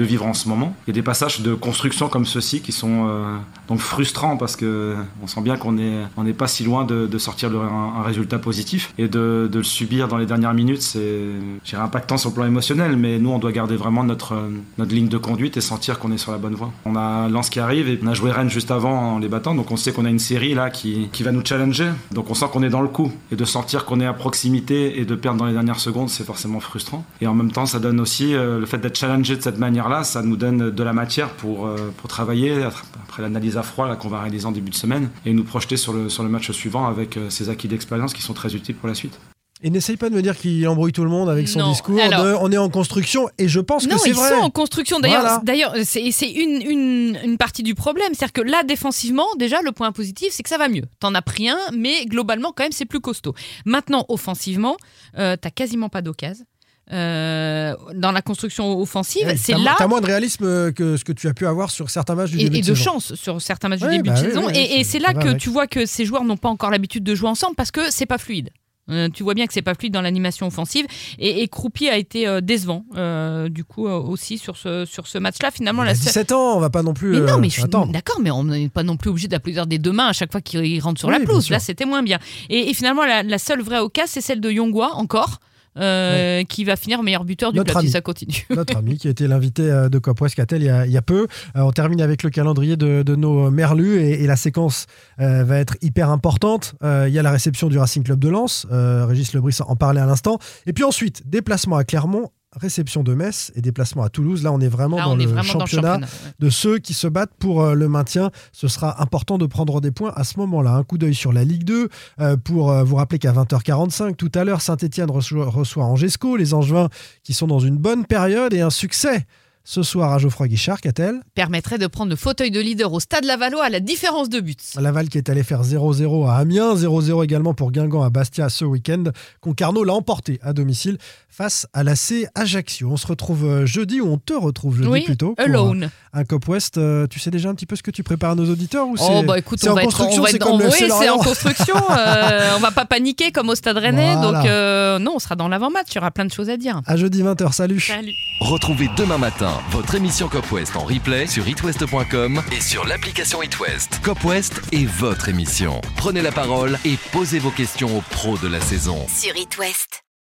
vivre 0.04 0.26
en 0.26 0.34
ce 0.34 0.50
moment. 0.50 0.76
Il 0.88 0.90
y 0.90 0.92
a 0.92 0.94
des 0.94 1.04
passages 1.04 1.42
de 1.42 1.54
construction 1.54 2.10
comme 2.10 2.26
ceux-ci 2.26 2.62
qui 2.62 2.72
sont 2.72 3.08
euh, 3.08 3.38
donc 3.68 3.80
frustrants 3.80 4.38
parce 4.38 4.56
que 4.56 4.96
on 5.22 5.28
sent 5.28 5.42
bien 5.42 5.56
qu'on 5.56 5.78
est 5.78 6.00
on 6.18 6.24
n'est 6.24 6.34
pas 6.34 6.48
si 6.48 6.64
loin 6.64 6.84
de, 6.84 7.18
sortir 7.18 7.50
le- 7.50 7.60
un, 7.60 8.02
résultat 8.04 8.40
positif 8.40 8.94
et 8.98 9.08
de, 9.08 9.50
le 9.54 9.64
subir 9.64 10.08
dans 10.08 10.18
les 10.18 10.26
dernières 10.26 10.54
minutes, 10.54 10.82
c'est 10.82 11.78
impactant 11.78 12.18
sur 12.18 12.30
le 12.30 12.36
plan 12.36 12.46
émotionnel. 12.46 12.98
Mais 12.98 13.20
nous, 13.20 13.30
on 13.30 13.40
doit 13.40 13.52
garder 13.52 13.76
vraiment 13.76 14.04
notre 14.04 14.36
notre 14.78 14.94
ligne 14.94 15.08
de 15.08 15.18
conduite 15.18 15.58
et 15.58 15.62
sentir 15.62 16.00
qu'on 16.00 16.12
est 16.12 16.18
sur 16.18 16.32
la 16.32 16.38
bonne 16.38 16.56
voie. 16.56 16.72
On 16.86 16.96
a 16.96 17.30
Lens 17.30 17.50
qui 17.50 17.60
arrive 17.60 17.88
et 17.88 18.00
on 18.04 18.08
a 18.08 18.14
joué 18.14 18.32
Rennes 18.32 18.50
juste 18.50 18.72
avant 18.72 19.16
en 19.16 19.20
les 19.20 19.30
battant, 19.30 19.56
donc 19.56 19.72
on 19.72 19.78
sait 19.78 19.92
qu'on 19.92 20.06
a 20.06 20.10
une 20.10 20.20
série 20.20 20.54
là 20.54 20.70
qui, 20.70 21.10
qui 21.12 21.24
va 21.24 21.32
nous 21.32 21.46
challenger. 21.46 21.90
Donc 22.12 22.30
on 22.30 22.34
sent 22.34 22.46
qu'on 22.52 22.64
est 22.64 22.70
dans 22.70 22.82
le 22.82 22.88
coup 22.88 23.12
et 23.32 23.36
de 23.36 23.46
sentir 23.46 23.86
qu'on 23.86 24.00
est 24.00 24.06
à 24.06 24.14
proximité 24.14 25.00
et 25.00 25.06
de 25.06 25.16
perdre 25.16 25.40
dans 25.40 25.46
les 25.46 25.54
dernières 25.54 25.80
c'est 26.08 26.24
forcément 26.24 26.60
frustrant. 26.60 27.06
Et 27.22 27.28
en 27.28 27.34
même 27.34 27.52
temps, 27.52 27.66
ça 27.66 27.80
donne 27.80 28.00
aussi 28.00 28.34
euh, 28.34 28.60
le 28.60 28.66
fait 28.66 28.78
d'être 28.78 28.98
challengé 28.98 29.36
de 29.36 29.42
cette 29.42 29.58
manière-là, 29.58 30.04
ça 30.04 30.22
nous 30.22 30.36
donne 30.36 30.72
de 30.72 30.84
la 30.84 30.94
matière 30.94 31.30
pour, 31.30 31.68
euh, 31.68 31.94
travailler 32.08 32.64
après 32.64 33.22
l'analyse 33.24 33.58
à 33.58 33.64
froid 33.64 33.96
qu'on 33.96 34.10
va 34.10 34.22
réaliser 34.22 34.46
en 34.46 34.52
début 34.52 34.70
de 34.70 34.76
semaine 34.76 35.10
et 35.26 35.34
nous 35.34 35.44
projeter 35.44 35.78
sur 35.78 35.94
le, 35.94 36.10
sur 36.10 36.22
le 36.24 36.30
match 36.30 36.52
suivant 36.52 36.86
avec 36.86 37.18
euh, 37.18 37.30
ces 37.30 37.50
acquis 37.50 37.68
d'expérience 37.68 38.14
qui 38.14 38.22
sont 38.22 38.34
très 38.34 38.56
utiles 38.56 38.76
pour 38.76 38.88
la 38.88 38.94
suite. 38.94 39.20
Et 39.66 39.70
n'essaye 39.70 39.96
pas 39.96 40.10
de 40.10 40.16
me 40.16 40.22
dire 40.22 40.38
qu'il 40.38 40.68
embrouille 40.68 40.92
tout 40.92 41.06
le 41.06 41.10
monde 41.10 41.30
avec 41.30 41.48
son 41.48 41.60
Non, 41.60 41.72
discours 41.72 41.98
alors- 42.02 42.24
de 42.26 42.34
on 42.42 42.52
est 42.52 42.58
en 42.58 42.70
construction, 42.70 43.30
et 43.38 43.48
je 43.48 43.62
pense 43.62 43.88
Non, 43.88 43.96
que 43.96 44.02
c'est 44.02 44.10
ils 44.10 44.16
vrai. 44.16 44.30
sont 44.30 44.36
en 44.42 44.50
construction. 44.50 45.00
D'ailleurs, 45.00 45.22
Voilà. 45.22 45.42
d'ailleurs, 45.44 45.74
c'est 45.86 46.02
une, 46.30 46.62
une, 46.70 47.18
une 47.24 47.38
partie 47.38 47.64
du 47.64 47.74
problème. 47.74 48.10
C'est-à-dire 48.14 48.34
que 48.34 48.42
là, 48.42 48.64
défensivement, 48.64 49.26
déjà, 49.40 49.62
le 49.62 49.72
point 49.72 49.92
positif, 49.94 50.30
c'est 50.34 50.44
que 50.44 50.50
ça 50.50 50.58
va 50.58 50.68
mieux. 50.68 50.84
T'en 51.00 51.16
as 51.16 51.22
pris 51.22 51.48
un, 51.50 51.58
mais 51.74 52.06
globalement, 52.06 52.52
quand 52.54 52.64
même, 52.64 52.74
c'est 52.74 52.86
plus 52.86 53.00
costaud. 53.00 53.34
Maintenant, 53.66 54.06
offensivement, 54.10 54.76
euh, 55.18 55.38
t'as 55.40 55.50
quasiment 55.50 55.88
pas 55.88 56.02
d'occasion. 56.02 56.46
Euh, 56.92 57.74
dans 57.96 58.12
la 58.12 58.22
construction 58.22 58.78
offensive, 58.78 59.26
Ouais, 59.26 59.38
c'est 59.38 59.54
là 59.58 59.76
T'as 59.78 59.88
moins 59.88 60.02
de 60.02 60.06
réalisme 60.06 60.74
que 60.74 60.98
ce 60.98 61.06
que 61.06 61.14
tu 61.14 61.30
as 61.30 61.34
pu 61.34 61.48
avoir 61.48 61.72
sur 61.72 61.90
certains 61.90 62.14
matchs 62.16 62.32
du 62.32 62.40
et, 62.40 62.44
début 62.44 62.58
et 62.58 62.62
de, 62.62 62.68
de 62.68 62.76
saison. 62.76 62.92
chance 63.00 63.16
sur 63.16 63.42
certains 63.42 63.70
matchs 63.70 63.82
Ouais, 63.84 63.90
du 63.92 63.98
début 63.98 64.10
bah 64.10 64.16
de 64.22 64.26
oui, 64.28 64.34
saison. 64.34 64.50
et 64.50 64.84
c'est- 64.84 65.00
là 65.00 65.14
que 65.14 65.32
tu 65.34 65.50
vois 65.50 65.66
que 65.68 65.86
ces 65.86 66.04
joueurs 66.04 66.26
n'ont 66.26 66.36
pas 66.36 66.50
encore 66.50 66.70
l'habitude 66.72 67.06
de 67.06 67.16
jouer 67.16 67.30
ensemble 67.30 67.56
parce 67.56 67.72
que 67.72 67.90
c'est 67.90 68.06
pas 68.06 68.18
fluide. 68.18 68.50
Euh, 68.90 69.08
tu 69.08 69.24
vois 69.24 69.34
bien 69.34 69.48
que 69.48 69.54
c'est 69.54 69.62
pas 69.62 69.76
fluide 69.76 69.94
dans 69.94 70.02
l'animation 70.02 70.46
offensive 70.46 70.86
et, 71.18 71.42
et 71.42 71.48
Croupier 71.48 71.90
a 71.90 71.98
été 71.98 72.28
euh, 72.28 72.42
décevant 72.42 72.84
euh, 72.98 73.48
du 73.48 73.64
coup 73.64 73.88
aussi 73.88 74.38
sur 74.38 74.58
ce 74.58 74.84
sur 74.84 75.08
ce 75.08 75.18
match-là. 75.18 75.52
Finalement, 75.52 75.84
Il 75.84 75.86
la 75.86 75.92
a 75.92 75.96
seule- 75.96 76.08
17 76.08 76.32
ans, 76.34 76.58
on 76.58 76.60
va 76.60 76.70
pas 76.70 76.84
non 76.84 76.94
plus. 76.94 77.12
mais 77.22 77.32
non, 77.32 77.38
mais 77.40 77.48
je 77.48 77.54
suis 77.54 77.64
attendre. 77.64 77.94
d'accord, 77.94 78.20
mais 78.22 78.30
on 78.32 78.44
n'est 78.44 78.68
pas 78.68 78.84
non 78.84 78.98
plus 78.98 79.10
obligé 79.10 79.30
d'applaudir 79.30 79.68
des 79.68 79.78
deux 79.80 79.94
mains 79.94 80.08
à 80.08 80.14
chaque 80.14 80.34
fois 80.34 80.42
qu'il 80.42 80.82
rentre 80.82 81.00
sur 81.00 81.08
Oui, 81.08 81.16
la 81.18 81.26
pelouse. 81.26 81.50
Là, 81.50 81.60
c'était 81.60 81.86
moins 81.86 82.04
bien. 82.04 82.20
Et, 82.50 82.70
et 82.70 82.74
finalement, 82.74 83.06
la, 83.06 83.24
la 83.24 83.38
seule 83.38 83.62
vraie 83.62 83.80
occasion, 83.80 84.12
c'est 84.14 84.22
celle 84.22 84.42
de 84.42 84.52
Yongwa 84.52 84.96
encore. 84.96 85.40
Euh, 85.78 86.44
qui 86.44 86.64
va 86.64 86.76
finir 86.76 87.04
meilleur 87.04 87.26
buteur 87.26 87.52
du 87.52 87.58
Notre 87.58 87.74
club 87.74 87.86
si 87.86 87.92
ça 87.92 88.02
continue. 88.02 88.46
Notre 88.56 88.78
ami 88.78 88.98
qui 88.98 89.08
était 89.08 89.28
l'invité 89.34 89.64
euh, 89.64 89.90
de 89.90 89.98
Cop 90.00 90.20
West 90.22 90.36
Catel 90.36 90.62
il 90.62 90.66
y 90.66 90.70
a, 90.70 90.86
il 90.86 90.92
y 90.92 90.98
a 90.98 91.02
peu. 91.02 91.28
Euh, 91.56 91.62
on 91.62 91.72
termine 91.72 92.02
avec 92.02 92.24
le 92.24 92.30
calendrier 92.30 92.78
de, 92.78 93.04
de 93.04 93.16
nos 93.16 93.50
merlus 93.52 94.00
et, 94.00 94.24
et 94.24 94.28
la 94.28 94.36
séquence 94.36 94.86
euh, 95.20 95.44
va 95.44 95.58
être 95.58 95.76
hyper 95.82 96.10
importante. 96.10 96.76
Euh, 96.84 97.06
il 97.08 97.14
y 97.14 97.20
a 97.20 97.24
la 97.24 97.32
réception 97.32 97.68
du 97.68 97.78
Racing 97.78 98.04
Club 98.04 98.20
de 98.20 98.30
Lens. 98.30 98.68
Régis 98.70 99.34
Lebris 99.34 99.58
en 99.66 99.76
parlait 99.76 100.02
à 100.02 100.06
l'instant. 100.06 100.40
Et 100.66 100.74
puis 100.74 100.84
ensuite, 100.84 101.28
déplacement 101.30 101.78
à 101.78 101.84
Clermont. 101.84 102.30
Réception 102.56 103.04
de 103.04 103.14
Metz 103.14 103.52
et 103.56 103.62
déplacement 103.62 104.04
à 104.04 104.10
Toulouse. 104.10 104.44
Là, 104.44 104.52
on 104.52 104.60
est 104.60 104.68
vraiment 104.68 104.98
Là, 104.98 105.06
dans 105.06 105.18
est 105.18 105.24
le 105.24 105.32
vraiment 105.32 105.54
dans 105.54 105.60
le 105.60 105.66
championnat 105.66 106.00
de 106.40 106.50
ceux 106.50 106.80
qui 106.80 106.94
se 106.94 107.08
battent 107.08 107.34
pour 107.40 107.62
euh, 107.62 107.74
le 107.74 107.88
maintien. 107.88 108.32
Ce 108.52 108.68
sera 108.68 109.02
important 109.02 109.38
de 109.38 109.46
prendre 109.46 109.82
des 109.82 109.92
points 109.92 110.14
à 110.16 110.24
ce 110.24 110.40
moment-là. 110.40 110.72
Un 110.74 110.84
coup 110.84 110.98
d'œil 110.98 111.16
sur 111.16 111.34
la 111.34 111.44
Ligue 111.44 111.64
2 111.64 111.90
euh, 112.20 112.38
pour 112.38 112.72
euh, 112.72 112.84
vous 112.84 112.96
rappeler 112.96 113.20
qu'à 113.20 113.32
20h45, 113.32 114.16
tout 114.16 114.32
à 114.36 114.44
l'heure, 114.44 114.62
Saint-Etienne 114.62 115.10
reçoit, 115.10 115.50
reçoit 115.50 115.86
Angesco, 115.86 116.36
les 116.38 116.54
Angevins 116.54 116.90
qui 117.24 117.34
sont 117.34 117.48
dans 117.48 117.60
une 117.60 117.78
bonne 117.78 118.06
période 118.06 118.54
et 118.54 118.62
un 118.62 118.70
succès 118.70 119.26
ce 119.66 119.82
soir 119.82 120.12
à 120.12 120.18
Geoffroy 120.18 120.48
Guichard, 120.50 120.82
qu'a-t-elle 120.82 121.22
Permettrait 121.36 121.78
de 121.78 121.88
prendre 121.88 122.10
le 122.10 122.16
fauteuil 122.18 122.52
de 122.52 122.60
leader 122.60 122.92
au 122.92 123.00
stade 123.00 123.24
Lavallois 123.24 123.64
à 123.64 123.70
la 123.70 123.80
différence 123.80 124.28
de 124.30 124.42
buts. 124.42 124.56
Laval 124.80 125.08
qui 125.08 125.18
est 125.18 125.30
allé 125.30 125.42
faire 125.44 125.62
0-0 125.64 126.28
à 126.30 126.36
Amiens, 126.36 126.76
0-0 126.76 127.24
également 127.24 127.54
pour 127.54 127.72
Guingamp 127.72 128.04
à 128.04 128.10
Bastia 128.10 128.50
ce 128.50 128.66
week-end. 128.66 129.06
Concarneau 129.40 129.84
l'a 129.86 129.94
emporté 129.94 130.40
à 130.44 130.52
domicile 130.52 130.98
face 131.30 131.66
à 131.74 131.84
l'AC 131.84 132.28
Ajaccio. 132.36 132.90
On 132.92 132.98
se 132.98 133.08
retrouve 133.08 133.46
euh, 133.46 133.66
jeudi, 133.66 134.02
ou 134.02 134.12
on 134.12 134.18
te 134.18 134.34
retrouve 134.34 134.76
jeudi 134.78 134.90
oui, 134.90 135.04
plutôt. 135.06 135.34
pour, 135.34 135.46
alone. 135.46 135.84
euh, 135.86 136.20
Un 136.20 136.26
Cop 136.26 136.48
West, 136.50 136.78
euh, 136.78 137.08
tu 137.08 137.20
sais 137.20 137.32
déjà 137.32 137.50
un 137.50 137.56
petit 137.56 137.66
peu 137.66 137.76
ce 137.78 137.84
que 137.84 137.90
tu 137.92 138.04
prépares 138.04 138.32
à 138.32 138.36
nos 138.36 138.50
auditeurs 138.52 138.88
ou 138.88 138.96
Oh 139.00 139.24
bah 139.26 139.40
écoute, 139.40 139.60
on 139.66 139.72
en 139.72 139.76
va 139.76 139.84
être, 139.84 140.02
on 140.02 140.22
va 140.22 140.30
c'est 140.30 140.36
être 140.36 140.52
oui, 140.54 140.92
c'est 141.00 141.10
en 141.10 141.18
construction. 141.20 141.76
euh, 141.90 142.52
on 142.58 142.60
va 142.60 142.72
pas 142.72 142.86
paniquer 142.86 143.32
comme 143.32 143.48
au 143.50 143.56
Stade 143.56 143.78
Rennais, 143.78 144.14
Voilà. 144.16 144.40
donc 144.40 144.46
euh, 144.50 145.00
non, 145.00 145.14
on 145.16 145.20
sera 145.20 145.36
dans 145.36 145.48
l'avant-match. 145.48 145.88
Il 145.92 145.96
y 145.96 145.98
aura 146.00 146.12
plein 146.12 146.26
de 146.26 146.32
choses 146.32 146.50
à 146.50 146.58
dire. 146.58 146.82
À 146.86 146.98
jeudi 146.98 147.24
20h, 147.24 147.52
salut 147.54 147.80
Salut. 147.80 148.12
Retrouvez 148.42 148.90
demain 148.98 149.18
matin 149.18 149.53
votre 149.70 149.96
émission 149.96 150.28
Cop 150.28 150.52
West 150.52 150.76
en 150.76 150.84
replay 150.84 151.28
sur 151.28 151.48
itwest.com 151.48 152.42
et 152.52 152.62
sur 152.62 152.86
l'application 152.86 153.42
itwest. 153.42 154.00
Cop 154.04 154.24
West 154.24 154.62
est 154.72 154.86
votre 154.86 155.30
émission. 155.30 155.82
Prenez 155.98 156.22
la 156.22 156.32
parole 156.32 156.78
et 156.86 156.98
posez 157.12 157.40
vos 157.40 157.52
questions 157.52 157.98
aux 157.98 158.02
pros 158.02 158.38
de 158.38 158.48
la 158.48 158.62
saison. 158.62 159.06
Sur 159.08 159.36
It 159.36 159.58
West. 159.58 160.03